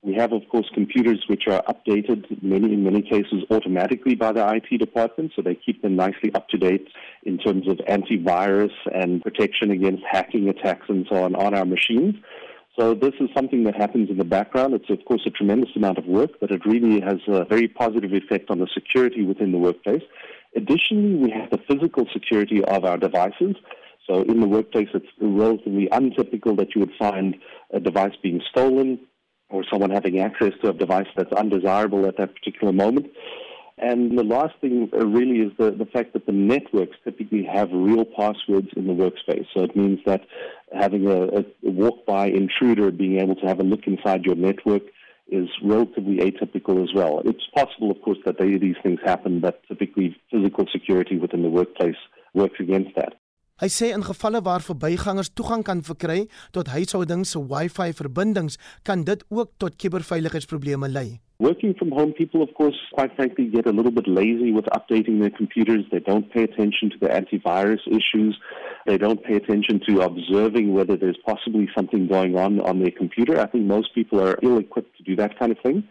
[0.01, 4.47] We have, of course, computers which are updated many, in many cases automatically by the
[4.47, 6.87] IT department, so they keep them nicely up to date
[7.23, 12.15] in terms of antivirus and protection against hacking attacks and so on on our machines.
[12.79, 14.73] So this is something that happens in the background.
[14.73, 18.13] It's, of course, a tremendous amount of work, but it really has a very positive
[18.13, 20.03] effect on the security within the workplace.
[20.55, 23.57] Additionally, we have the physical security of our devices.
[24.07, 27.35] So in the workplace, it's relatively untypical that you would find
[27.73, 28.99] a device being stolen
[29.49, 33.07] or someone having access to a device that's undesirable at that particular moment.
[33.81, 37.69] And the last thing uh, really is the, the fact that the networks typically have
[37.71, 39.45] real passwords in the workspace.
[39.53, 40.21] So it means that
[40.77, 44.83] having a, a walk by intruder being able to have a look inside your network
[45.29, 47.21] is relatively atypical as well.
[47.23, 51.49] It's possible, of course, that they, these things happen, but typically physical security within the
[51.49, 51.95] workplace
[52.33, 53.13] works against that.
[53.59, 58.55] Hy sê in gevalle waar verbygangers toegang kan verkry tot huishoudings se Wi-Fi verbindings,
[58.87, 61.19] kan dit ook tot kuberveiligheidsprobleme lei.
[61.43, 65.19] Working from home, people, of course, quite frankly, get a little bit lazy with updating
[65.19, 65.83] their computers.
[65.91, 68.39] They don't pay attention to the antivirus issues.
[68.85, 73.41] They don't pay attention to observing whether there's possibly something going on on their computer.
[73.41, 75.83] I think most people are ill equipped to do that kind of thing.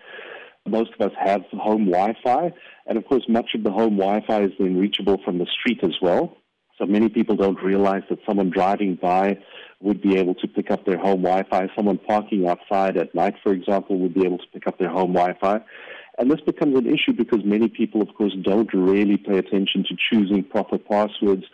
[0.66, 2.50] Most of us have home Wi Fi,
[2.86, 5.80] and of course, much of the home Wi Fi is then reachable from the street
[5.84, 6.36] as well.
[6.78, 9.38] So many people don't realize that someone driving by
[9.80, 11.68] would be able to pick up their home Wi-Fi.
[11.76, 15.12] Someone parking outside at night, for example, would be able to pick up their home
[15.12, 15.60] Wi-Fi.
[16.18, 19.96] And this becomes an issue because many people, of course, don't really pay attention to
[20.10, 21.44] choosing proper passwords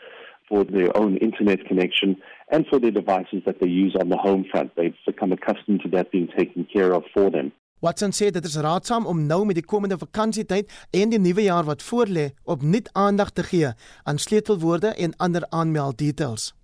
[0.49, 2.17] for their own internet connection
[2.51, 4.73] and for their devices that they use on the home front.
[4.77, 7.53] They've become accustomed to that being taken care of for them.
[7.85, 10.71] Watson sê dit is raadsaam om nou met die komende vakansietyd
[11.01, 13.73] en die nuwe jaar wat voorlê op nuut aandag te gee
[14.09, 16.55] aan sleutelwoorde en ander aanmelddetails.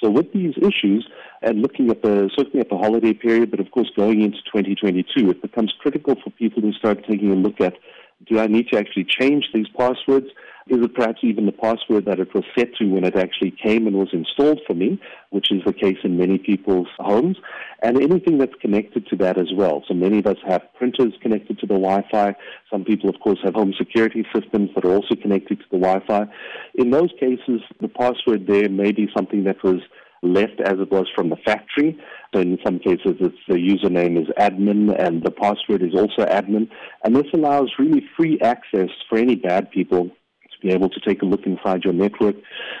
[0.00, 3.70] So with these issues and looking at the certainly at the holiday period but of
[3.74, 7.74] course going into 2022 it becomes critical for people to start taking a look at
[8.28, 10.30] do I need to actually change these passwords
[10.68, 13.86] Is it perhaps even the password that it was set to when it actually came
[13.86, 17.36] and was installed for me, which is the case in many people's homes,
[17.82, 19.82] and anything that's connected to that as well.
[19.88, 22.34] So many of us have printers connected to the Wi-Fi.
[22.70, 26.26] Some people, of course, have home security systems that are also connected to the Wi-Fi.
[26.74, 29.80] In those cases, the password there may be something that was
[30.22, 31.98] left as it was from the factory.
[32.34, 36.68] So in some cases, it's the username is admin and the password is also admin.
[37.04, 40.10] And this allows really free access for any bad people
[40.60, 42.36] be able to take a look inside your network,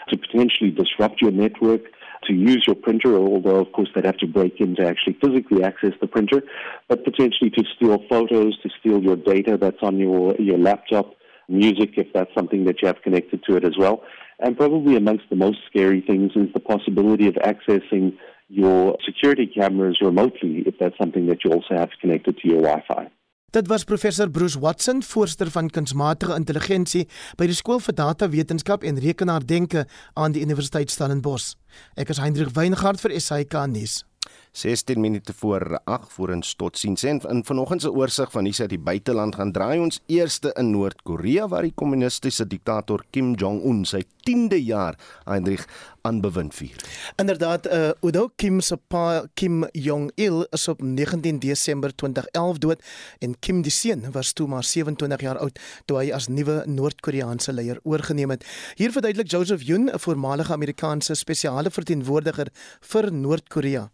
[0.08, 1.82] to potentially disrupt your network,
[2.26, 5.64] to use your printer, although of course they'd have to break in to actually physically
[5.64, 6.42] access the printer,
[6.88, 11.14] but potentially to steal photos, to steal your data that's on your, your laptop,
[11.48, 14.02] music if that's something that you have connected to it as well.
[14.38, 18.16] And probably amongst the most scary things is the possibility of accessing
[18.48, 23.10] your security cameras remotely if that's something that you also have connected to your Wi-Fi.
[23.50, 29.00] Dit was professor Bruce Watson, voorsteur van kunsmatige intelligensie by die Skool vir Datawetenskap en
[29.02, 31.56] Rekenaardenke aan die Universiteit Stellenbosch.
[31.98, 34.04] Ek is Hendrik Weingart vir SAK nuus.
[34.52, 38.60] 16 minute voor 8 voor ons tot sins en in vanoggend se oorsig van hier
[38.60, 43.84] uit die buiteland gaan draai ons eerste in Noord-Korea waar die kommunistiese diktator Kim Jong-un
[43.84, 45.66] sy 10de jaar Heinrich
[46.02, 46.76] aanbewind vier.
[47.16, 52.82] Inderdaad, uh, Udo Kim se pa Kim Jong-il is op 19 Desember 2011 dood
[53.20, 57.78] en Kim seun was toe maar 27 jaar oud toe hy as nuwe Noord-Koreaanse leier
[57.82, 58.44] oorgeneem het.
[58.76, 62.48] Hier verduidelik Joseph Yoon, 'n voormalige Amerikaanse spesiale verteenwoordiger
[62.80, 63.90] vir Noord-Korea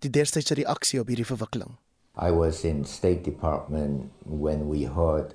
[0.00, 1.76] die destydse reaksie op hierdie verwikkeling.
[2.16, 5.34] I was in State Department when we heard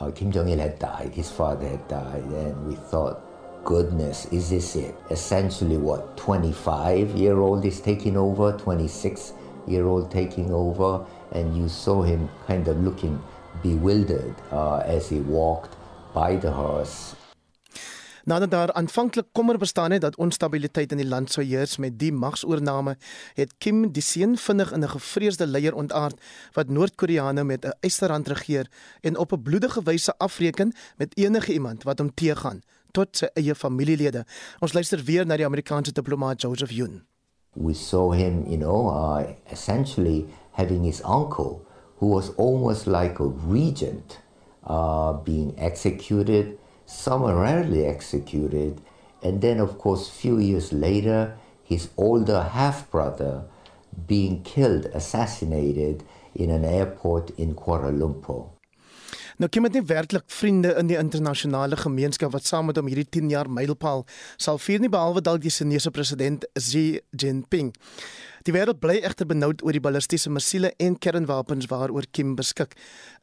[0.00, 3.20] uh, Kim Jong Il had died, his father had died, and we thought,
[3.64, 4.94] goodness, is this it?
[5.10, 9.32] Essentially, what 25 year old is taking over, 26
[9.66, 13.20] year old taking over, and you saw him kind of looking
[13.62, 15.76] bewildered uh, as he walked
[16.14, 17.14] by the horse
[18.26, 22.12] Nadat daar aanvanklik kommer bestaan het dat onstabiliteit in die land sou heers met die
[22.12, 22.96] magsoorname,
[23.34, 26.20] het Kim seun vinnig in 'n gevreesde leier ontaard
[26.52, 31.82] wat Noord-Koreane met 'n eisterhand regeer en op 'n bloedige wyse afreken met enige iemand
[31.82, 32.60] wat hom teëgaan,
[32.90, 34.24] tot sy eie familielede.
[34.58, 37.02] Ons luister weer na die Amerikaanse diplomaat Joseph Yoon.
[37.52, 41.66] We saw him, you know, uh, essentially having his uncle
[41.98, 44.18] who was almost like a regent
[44.68, 46.46] uh being executed
[46.86, 48.80] summarily executed.
[49.22, 53.44] And then, of course, few years later, his older half brother
[54.06, 58.56] being killed, assassinated in an airport in Kuala Lumpur.
[59.36, 63.08] Nou Kim het nie werklik vriende in die internasionale gemeenskap wat saam met hom hierdie
[63.18, 64.06] 10 jaar mylpaal
[64.40, 67.74] sal vier nie behalwe dalk die Chinese president Xi Jinping.
[68.46, 72.76] Die wêreld bly egter benoud oor die ballistiese missiele en kernwapens waaroor Kim beskik.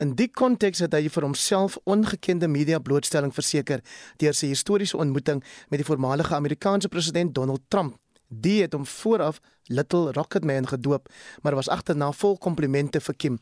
[0.04, 3.80] In die konteks het hy vir homself ongekende media blootstelling verseker
[4.20, 5.40] deur sy historiese ontmoeting
[5.72, 7.96] met die voormalige Amerikaanse president Donald Trump.
[8.28, 9.40] Die het hom vooraf
[9.72, 11.08] Little Rocket Man gedoop,
[11.42, 13.40] maar was agterna vol komplimente vir Kim.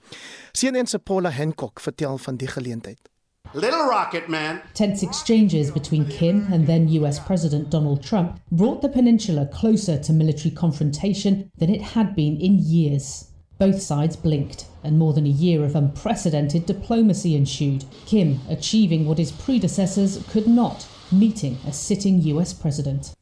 [0.54, 3.11] Seenense Paula Hancock vertel van die geleentheid.
[3.54, 4.62] Little Rocket Man.
[4.74, 10.14] Tense exchanges between Kim and then US President Donald Trump brought the peninsula closer to
[10.14, 13.32] military confrontation than it had been in years.
[13.60, 17.84] Both sides blinked, and more than a year of unprecedented diplomacy ensued.
[18.06, 23.14] Kim achieving what his predecessors could not, meeting a sitting US president.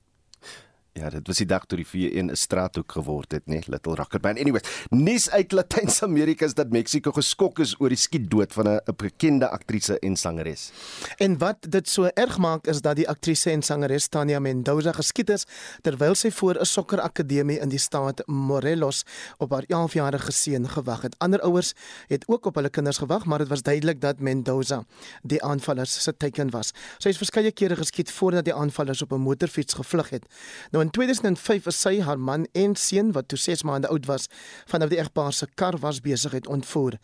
[0.99, 3.95] Ja, dit was die dag toe die VN 'n straathoek geword het, né, nee, Little
[3.95, 4.37] Rocket Man.
[4.37, 9.47] Anyway, nuus uit Latyn-Amerika is dat Mexiko geskok is oor die skietdood van 'n bekende
[9.47, 10.71] aktrise en sangeres.
[11.17, 15.29] En wat dit so erg maak is dat die aktrise en sangeres Tania Mendoza geskiet
[15.29, 15.45] is
[15.81, 19.05] terwyl sy voor 'n sokkerakademie in die staat Morelos
[19.37, 21.15] op haar 11-jarige seun gewag het.
[21.19, 21.73] Ander ouers
[22.07, 24.83] het ook op hulle kinders gewag, maar dit was duidelik dat Mendoza
[25.23, 26.73] die aanvallers se teken was.
[26.97, 30.25] Sy is verskeie kere geskiet voordat die aanvallers op 'n motorfiets gevlug het.
[30.71, 34.25] Nou in 2005 is sy haar man en seun wat toe 6 maande oud was
[34.71, 36.97] vanaf die egpaar se kar was besigheid ontvoer.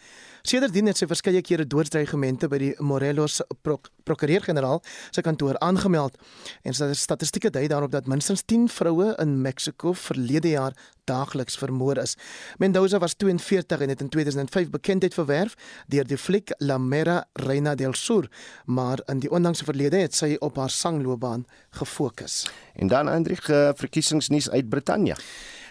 [0.46, 6.20] Sedertdien het sy verskeie kere doodsdreigemente by die Morelos prok prokureur-generaal se kantoor aangemeld
[6.62, 10.78] en statistieke dui daarop dat minstens 10 vroue in Mexiko verlede jaar
[11.10, 12.14] daagliks vermoor is.
[12.62, 15.58] Mendoza was 42 en het in 2005 bekendheid verwerf
[15.90, 18.30] deur die fliek La Mera Reina del Sur,
[18.66, 21.48] maar in die onlangse verlede het sy op haar sangloopbaan
[21.82, 22.44] gefokus.
[22.78, 25.18] En dan Hendrik, uh, verkiesingsnuus uit Brittanje.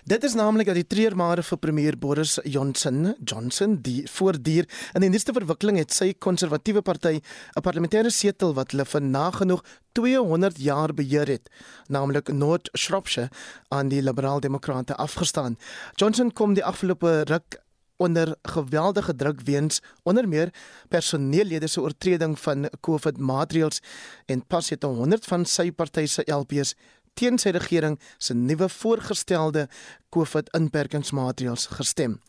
[0.05, 5.09] Dit is naamlik dat die treurmare vir premier Boris Johnson, Johnson, die voordier in die
[5.09, 7.23] nuutste verwikkeling het sy konservatiewe party
[7.57, 9.63] 'n parlementêre setel wat hulle vir nagenoeg
[9.97, 11.49] 200 jaar beheer het,
[11.89, 13.31] naamlik North Shropshire
[13.71, 15.57] aan die liberaal-demokrate afgestaan.
[15.97, 17.65] Johnson kom die afgelope ruk
[17.97, 20.53] onder geweldige druk weens onder meer
[20.89, 23.81] personeellede se oortreding van COVID maatreëls
[24.27, 26.75] en pas het 100 van sy party se LPs
[27.15, 29.69] teen sy regering se nuwe voorgestelde
[30.15, 32.21] COVID-inperkingsmaatreëls gestem.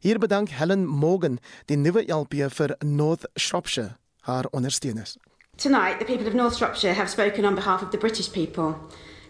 [0.00, 3.96] Hier bedank Helen Morgan, die nuwe LP vir North Shropshire,
[4.26, 5.16] haar ondersteuners.
[5.56, 8.76] Tonight, the people of North Shropshire have spoken on behalf of the British people.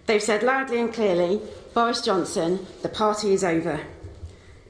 [0.07, 1.41] They've said loudly and clearly,
[1.75, 3.81] Boris Johnson, the party is over.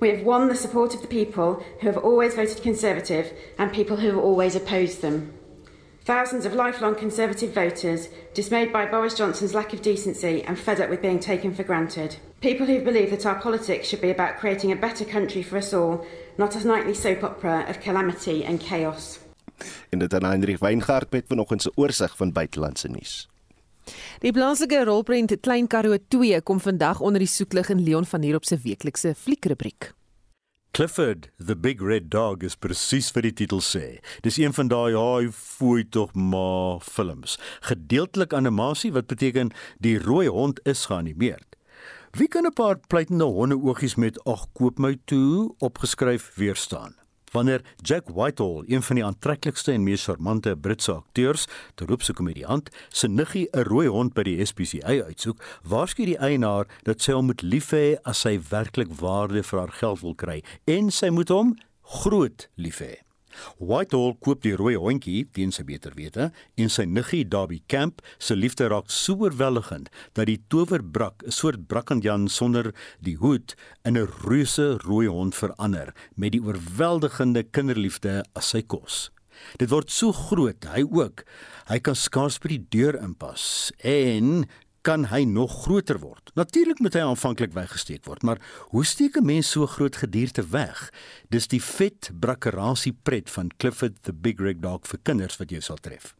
[0.00, 3.96] We have won the support of the people who have always voted Conservative and people
[3.96, 5.32] who have always opposed them.
[6.08, 10.88] Thousands of lifelong Conservative voters, dismayed by Boris Johnson's lack of decency and fed up
[10.88, 12.16] with being taken for granted.
[12.40, 15.74] People who believe that our politics should be about creating a better country for us
[15.74, 16.06] all,
[16.38, 19.18] not a nightly soap opera of calamity and chaos.
[19.88, 23.28] En dit aan Heinrich Weingart met vanoggend se oorsig van buitelandse nuus.
[24.18, 28.44] Die plaaslike rolprent Klein Karoo 2 kom vandag onder die soeklig in Leon van Heerop
[28.44, 29.92] se weeklikse fliekrubriek.
[30.78, 33.96] Clifford, the big red dog is presies wat die titel sê.
[34.22, 37.34] Dis een van daai haai fooi tog maar films.
[37.66, 39.50] Gedeeltelik animasie wat beteken
[39.82, 41.42] die rooi hond is geanimeer.
[42.14, 46.94] Wie kan 'n paar pleitende honde oogies met ag koop my toe opgeskryf weerstaan?
[47.32, 53.08] Wanneer Jack Whitehall, een van die aantreklikste en mees charmante Britse akteurs, terroepse komediant, se
[53.08, 57.42] niggie 'n rooi hond by die SPCA uitsoek, waarsku die eienaar dat sy hom moet
[57.42, 61.56] lief hê as sy werklik waarde vir haar geld wil kry en sy moet hom
[61.82, 63.07] groot lief hê.
[63.58, 68.36] Whitehall koop die rooi hondjie teen sy beter wete en sy niggie Darby Camp se
[68.36, 74.08] liefde raak so oorweldigend dat die towerbrak, 'n soort brakkanjan sonder die hoed, in 'n
[74.24, 79.10] reuse rooi hond verander met die oorweldigende kinderliefde as sy kos.
[79.58, 81.24] Dit word so groot, hy ook.
[81.68, 84.46] Hy kan skaars by die deur inpas en
[84.88, 86.30] kan hy nog groter word.
[86.38, 88.38] Natuurlik moet hy aanvanklik weggesteek word, maar
[88.72, 90.92] hoe steek 'n mens so groot gedierte weg?
[91.28, 95.60] Dis die vet brakkerasie pret van Clifford the Big Red Dog vir kinders wat jy
[95.60, 96.14] sal tref.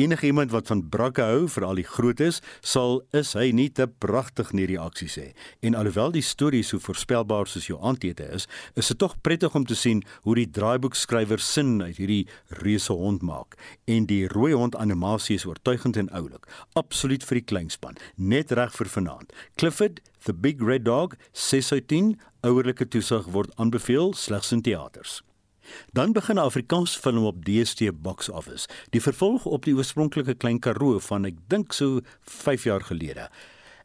[0.00, 4.52] Enige iemand wat van brakke hou, veral die grootes, sal is hy nie te pragtig
[4.56, 5.26] nie reaksie sê.
[5.62, 9.66] En alhoewel die storie so voorspelbaar soos jou aandete is, is dit tog prettig om
[9.66, 12.26] te sien hoe die draaiboekskrywer sin uit hierdie
[12.62, 13.58] reuse hond maak.
[13.90, 16.46] En die rooi hond animasie is oortuigend en oulik.
[16.78, 19.32] Absoluut vir die kleinspan, net reg vir vanaand.
[19.56, 22.14] Clifford the Big Red Dog 6 uit 10
[22.46, 25.20] ouerlike toesig word aanbeveel slegs in teaters.
[25.92, 30.58] Dan begin 'n Afrikaans film op DST Box Office, die vervolg op die oorspronklike Klein
[30.58, 33.30] Karoo van ek dink so 5 jaar gelede.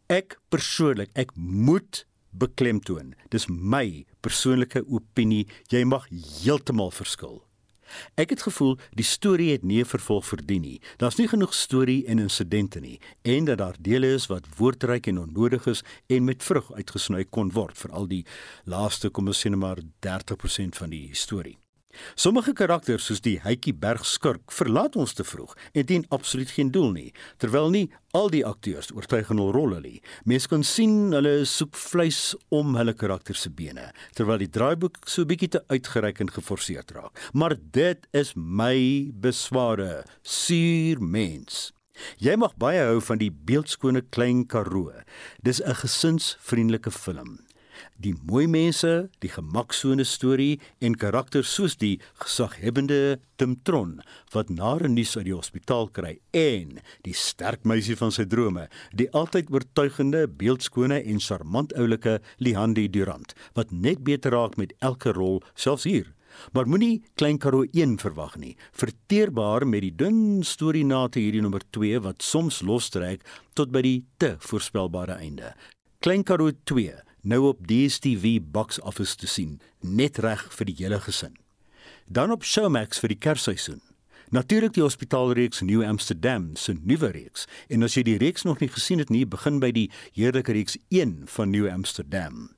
[0.07, 3.15] Ek persoonlik, ek moet beklemtoon.
[3.29, 5.47] Dis my persoonlike opinie.
[5.67, 7.41] Jy mag heeltemal verskil.
[8.19, 10.81] Ek het gevoel die storie het nie 'n vervolg verdien nie.
[10.97, 15.19] Daar's nie genoeg storie en insidente nie en dat daar dele is wat woordryk en
[15.19, 18.25] onnodig is en met vrug uitgesny kon word vir al die
[18.65, 21.57] laaste kom ons sê net maar 30% van die storie.
[22.15, 26.71] Sommige karakters soos die Hytjie Berg skurk verlaat ons te vroeg en dien absoluut geen
[26.71, 27.87] doel nie, terwyl nie
[28.17, 29.93] al die akteurs oortuigende rolle lê.
[30.25, 35.27] Mense kan sien hulle soek vleis om hulle karakters se bene, terwyl die draaiboek so
[35.27, 37.17] bietjie te uitgereik en geforseerd raak.
[37.33, 38.77] Maar dit is my
[39.13, 41.71] besware, suur mens.
[42.21, 44.93] Jy mag baie hou van die beeldskone klein Karoo.
[45.41, 47.46] Dis 'n gesinsvriendelike film
[48.01, 53.97] die mooi mense, die gemaksone storie en karakters soos die gesaghebende Timtron
[54.33, 56.77] wat nare nuus uit die hospitaal kry en
[57.07, 63.33] die sterk meisie van sy drome, die altyd oortuigende, beeldskone en charmant oulike Lihandi Durant
[63.57, 66.13] wat net beter raak met elke rol, selfs hier.
[66.53, 68.53] Maar moenie Klein Karoo 1 verwag nie.
[68.77, 73.25] Verteerbaar met die dun storie na te hierdie nommer 2 wat soms lostrek
[73.57, 75.55] tot by die te voorspelbare einde.
[76.07, 76.93] Klein Karoo 2
[77.27, 81.33] nou op DStv Box Office te sien, net reg vir die hele gesin.
[82.07, 83.81] Dan op Showmax vir die Kersseisoen.
[84.31, 87.43] Natuurlik die hospitaalreeks New Amsterdam se nuwe reeks.
[87.67, 90.79] En as jy die reeks nog nie gesien het nie, begin by die heerlike reeks
[90.95, 92.53] 1 van New Amsterdam.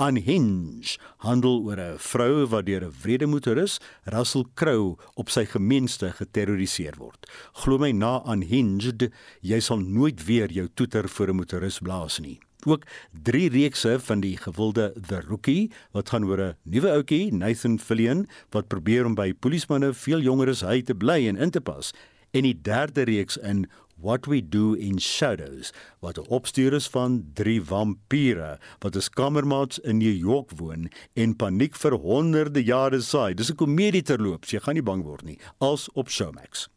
[0.00, 3.76] Unhinged handel oor 'n vrou wat deur 'n wrede motoris,
[4.08, 7.28] Russell Crowe, op sy gemeenste geterroriseer word.
[7.52, 9.12] Glo my na Unhinged,
[9.42, 12.84] jy sal nooit weer jou toeter vir 'n motoris blaas nie ook
[13.22, 18.26] drie reekse van die gewilde The Rookie wat gaan oor 'n nuwe ouetjie, Nathan Fillion,
[18.50, 21.92] wat probeer om by polismanne veel jonger as hy te bly en in te pas.
[22.32, 27.24] En die derde reeks in What We Do in Shadows wat 'n opstuur is van
[27.34, 33.34] drie vampire wat as kamermaats in New York woon en paniek vir honderde jare saai.
[33.34, 36.68] Dis 'n komedie terloops, jy gaan nie bang word nie, als op Showmax.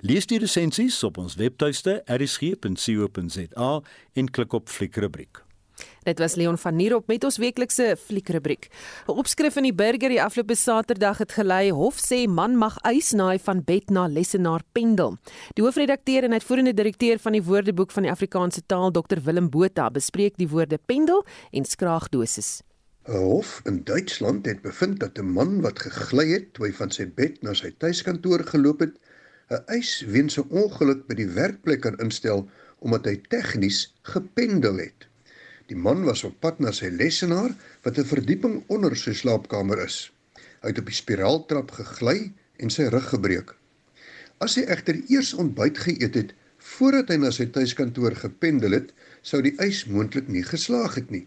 [0.00, 3.70] Lees die resensies op ons webtuiste erisg.co.za
[4.12, 5.42] en klik op fliekrubriek.
[6.02, 8.68] Dit was Leon van Nierop met ons weeklikse fliekrubriek.
[9.06, 13.12] 'n Opskrif in die Burger die afgelope Saterdag het gelei: Hof sê man mag eis
[13.12, 15.16] naai van bed na lesenaar pendel.
[15.54, 19.90] Die hoofredakteur en uitvoerende direkteur van die Woordeboek van die Afrikaanse taal, Dr Willem Botha,
[19.90, 22.62] bespreek die woorde pendel en skraagdosis.
[23.08, 26.90] 'n Hof in Duitsland het bevind dat 'n man wat gegly het toe hy van
[26.90, 28.98] sy bed na sy tuiskantoor geloop het,
[29.52, 32.46] 'n eis weens 'n ongeluk by die werkplek kan instel
[32.78, 33.80] omdat hy tegnies
[34.14, 35.06] gependel het.
[35.70, 37.52] Die man was op pad na sy lesenaar
[37.84, 40.12] wat 'n verdieping onder sy slaapkamer is.
[40.62, 43.54] Hy het op die spiraaltrap gegly en sy rug gebreek.
[44.38, 48.92] As hy egter eers ontbyt geëet het voordat hy na sy tuiskantoor gependel het,
[49.22, 51.26] sou die eis moontlik nie geslaag het nie.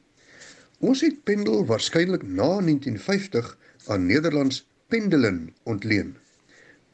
[0.79, 3.57] Ons het pendel waarskynlik na 1950
[3.87, 6.15] aan Nederlands pendelen ontleen.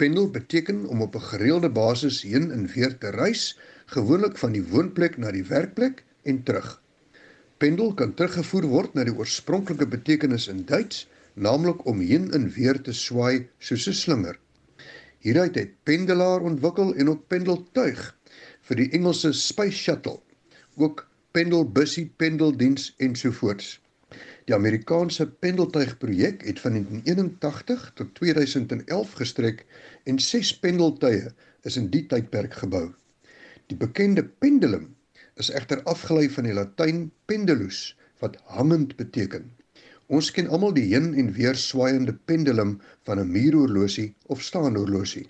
[0.02, 4.64] Pendel beteken om op 'n gereelde basis heen en weer te reis, gewoonlik van die
[4.64, 6.82] woonplek na die werkplek en terug.
[7.58, 12.82] Pendel kan teruggevoer word na die oorspronklike betekenis in Duits, naamlik om heen en weer
[12.82, 14.40] te swaai soos 'n slinger.
[15.20, 18.18] Hieruit het pendelaar ontwikkel en ook pendeltuig
[18.62, 20.20] vir die Engelse Space Shuttle,
[20.76, 23.80] ook pendelbussie, pendeldiens ensovoorts.
[24.50, 29.66] Die Amerikaanse pendeltuigprojek het van 1981 tot 2011 gestrek
[30.04, 31.30] en ses pendeltuie
[31.70, 32.88] is in die tydperk gebou.
[33.70, 34.90] Die bekende pendulum
[35.40, 37.84] is egter afgelei van die Latyn pendulus
[38.20, 39.52] wat hangend beteken.
[40.12, 45.30] Ons ken almal die heen en weer swaaiende pendulum van 'n muuroorlosie of staanoorlosie.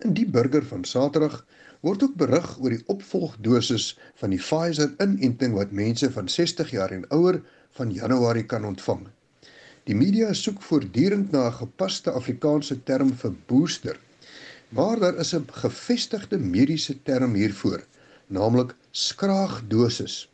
[0.00, 1.42] In die burger van Saterdag
[1.84, 3.90] word ook berig oor die opvolgdosis
[4.20, 7.42] van die Pfizer-inenting wat mense van 60 jaar en ouer
[7.76, 9.02] van Januarie kan ontvang.
[9.84, 14.00] Die media soek voortdurend na 'n gepaste Afrikaanse term vir booster.
[14.68, 17.84] Maar daar is 'n gevestigde mediese term hiervoor,
[18.26, 20.28] naamlik skraagdosis.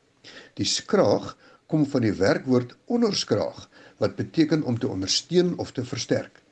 [0.55, 1.37] Die skraag
[1.67, 6.46] kom van die werkwoord onderskraag wat beteken om te ondersteun of te versterk.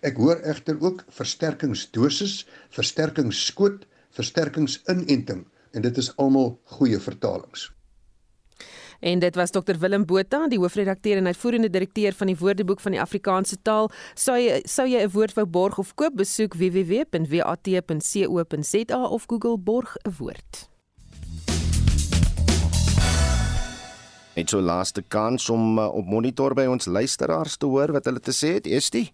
[0.00, 7.74] Ek hoor egter ook versterkingsdosis, versterkingsskoot, versterkingsinenting en dit is almal goeie vertalings.
[9.04, 12.92] En dit was Dr Willem Botha, die hoofredakteur en uitvoerende direkteur van die Woordeboek van
[12.96, 13.90] die Afrikaanse taal.
[14.14, 17.12] Sou jy sou jy 'n woord wou borg of koop, besoek www.wat.co.za
[19.06, 20.68] of Google borg 'n woord.
[24.34, 28.20] Net so laaste kans om uh, op monitor by ons luisteraars te hoor wat hulle
[28.20, 28.66] te sê het.
[28.66, 29.12] Estie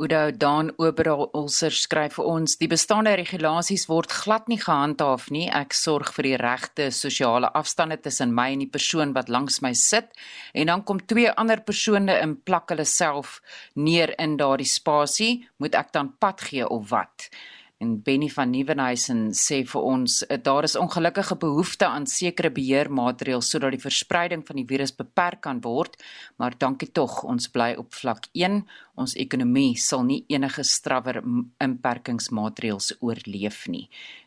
[0.00, 5.50] Oudo Dan Oberholzer skryf vir ons: "Die bestaande regulasies word glad nie gehandhaaf nie.
[5.52, 9.74] Ek sorg vir die regte sosiale afstande tussen my en die persoon wat langs my
[9.74, 10.08] sit
[10.54, 13.42] en dan kom twee ander persone in plak hulle self
[13.74, 15.46] neer in daardie spasie.
[15.58, 17.28] Moet ek dan pad gee of wat?"
[17.80, 23.48] En Benny van Nieuwenhuizen sê vir ons eh, daar is ongelukkige behoefte aan sekere beheermaatreëls
[23.54, 25.96] sodat die verspreiding van die virus beperk kan word,
[26.36, 28.60] maar dankie tog, ons bly op vlak 1.
[29.00, 31.22] Ons ekonomie sal nie enige strawwer
[31.64, 33.86] inperkingsmaatreëls oorleef nie.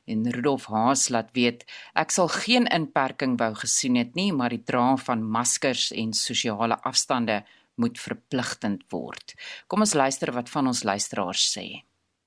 [0.09, 1.61] En Rudolf Haas laat weet,
[1.93, 6.81] ek sal geen inperking wou gesien het nie, maar die dra van maskers en sosiale
[6.81, 7.43] afstande
[7.77, 9.37] moet verpligtend word.
[9.69, 11.83] Kom ons luister wat van ons luisteraars sê.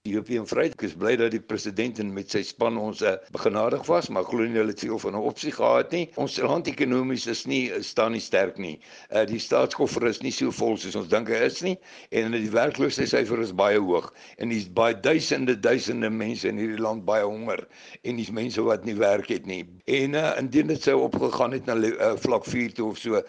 [0.06, 0.74] Ethiopië en Vryheid.
[0.76, 4.26] Ek is bly dat die president en met sy span ons uh, begenadig was, maar
[4.28, 6.06] glo nie hulle het veel van 'n opsie gehad nie.
[6.22, 8.78] Ons land ekonomies is nie staan nie sterk nie.
[9.10, 11.74] Uh die staatskoffer is nie so vol soos ons dink hy is nie
[12.10, 17.04] en die werkloosheidsyfer is baie hoog en dis baie duisende duisende mense in hierdie land
[17.04, 17.66] baie honger
[18.04, 19.64] en dis mense wat nie werk het nie.
[19.86, 23.22] En uh indien dit sou opgegaan het na uh, vlak 4 toe of so,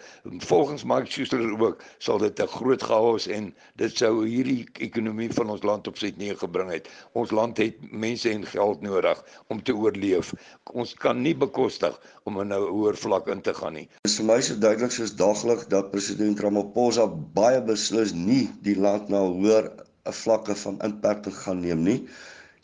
[0.46, 5.50] volgens Mark Schuster ook, sal dit 'n groot chaos en dit sou hierdie ekonomie van
[5.50, 6.88] ons land op sy knieë gebring gebring het.
[7.12, 10.32] Ons land het mense en geld nodig om te oorleef.
[10.72, 13.88] Ons kan nie bekostig om in 'n hoër vlak in te gaan nie.
[14.02, 18.76] Dit is vir my so duidelik soos daglik dat president Ramaphosa baie beslis nie die
[18.76, 19.72] land na hoër
[20.04, 22.00] vlakke van inperking gaan neem nie.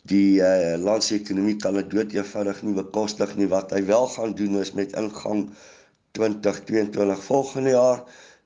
[0.05, 3.47] Die uh, land se ekonomie kan dit dood eenvoudig nie bekostig nie.
[3.49, 5.49] Wat hy wel gaan doen is met ingang
[6.17, 8.03] 2022 volgende jaar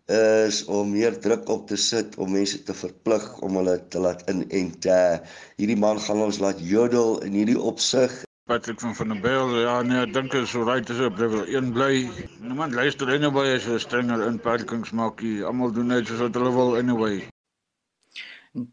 [0.10, 4.24] is om meer druk op te sit om mense te verplig om hulle te laat
[4.32, 4.86] inent.
[4.86, 5.20] Uh,
[5.62, 8.14] hierdie man gaan ons laat jodel in hierdie opsig.
[8.50, 11.46] Patrick van van der Byl, ja nee, ek dink is so right as op level
[11.46, 12.10] 1 bly.
[12.42, 15.22] Niemand luister anyway as jy strenger inperkings maak.
[15.46, 17.20] Almal doen net soos wat hulle wil anyway.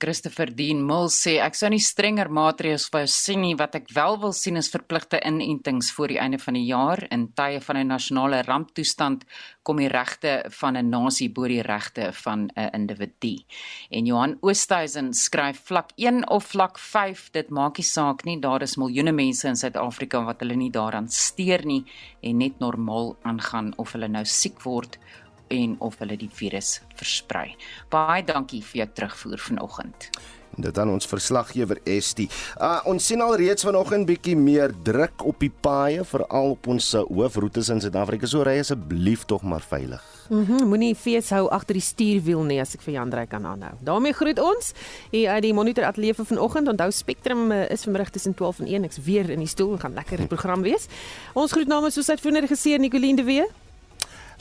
[0.00, 3.54] Christopher Dean Mills sê ek sou nie strenger maatreëls wou sien nie.
[3.58, 7.02] Wat ek wel wil sien is verpligte inentings voor die einde van die jaar.
[7.14, 9.24] In tye van 'n nasionale ramptoestand
[9.62, 13.44] kom die regte van 'n nasie bo die regte van 'n individu.
[13.90, 18.40] En Johan Oosthuizen skryf vlak 1 of vlak 5 dit maak nie saak nie.
[18.40, 21.84] Daar is miljoene mense in Suid-Afrika wat hulle nie daaraan steur nie
[22.22, 24.98] en net normaal aangaan of hulle nou siek word
[25.48, 27.54] en of hulle die virus versprei.
[27.92, 30.10] Baie dankie vir jou terugvoer vanoggend.
[30.56, 32.28] Dit dan ons verslaggewer Estie.
[32.56, 36.86] Uh, ons sien al reeds vanoggend bietjie meer druk op die paaie veral op ons
[36.96, 38.28] hoofroetes in Suid-Afrika.
[38.30, 40.04] So ry asseblief tog maar veilig.
[40.30, 43.74] Mhm, mm moenie fees hou agter die stuurwiel nie as ek vir Jandrey kan aanhou.
[43.84, 44.72] daarmee groet ons
[45.12, 46.68] hier uit die monitor ateljee vir vanoggend.
[46.72, 48.88] Onthou Spectrum uh, is vanmiddag tussen 12 en 1.
[48.88, 50.88] Ek's weer in die stoel, gaan lekker program wees.
[51.34, 53.46] Ons groet namens ons uitvoerende regisseur Nicoline de Wee.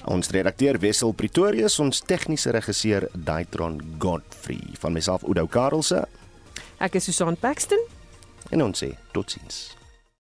[0.04, 6.04] Ons redakteur Wessel Pretorius, ons tegniese regisseur Daitron Godfrey, van myself Oudo Karelse.
[6.84, 7.82] Ek is Susan Paxton
[8.52, 9.85] en ons sê totsiens.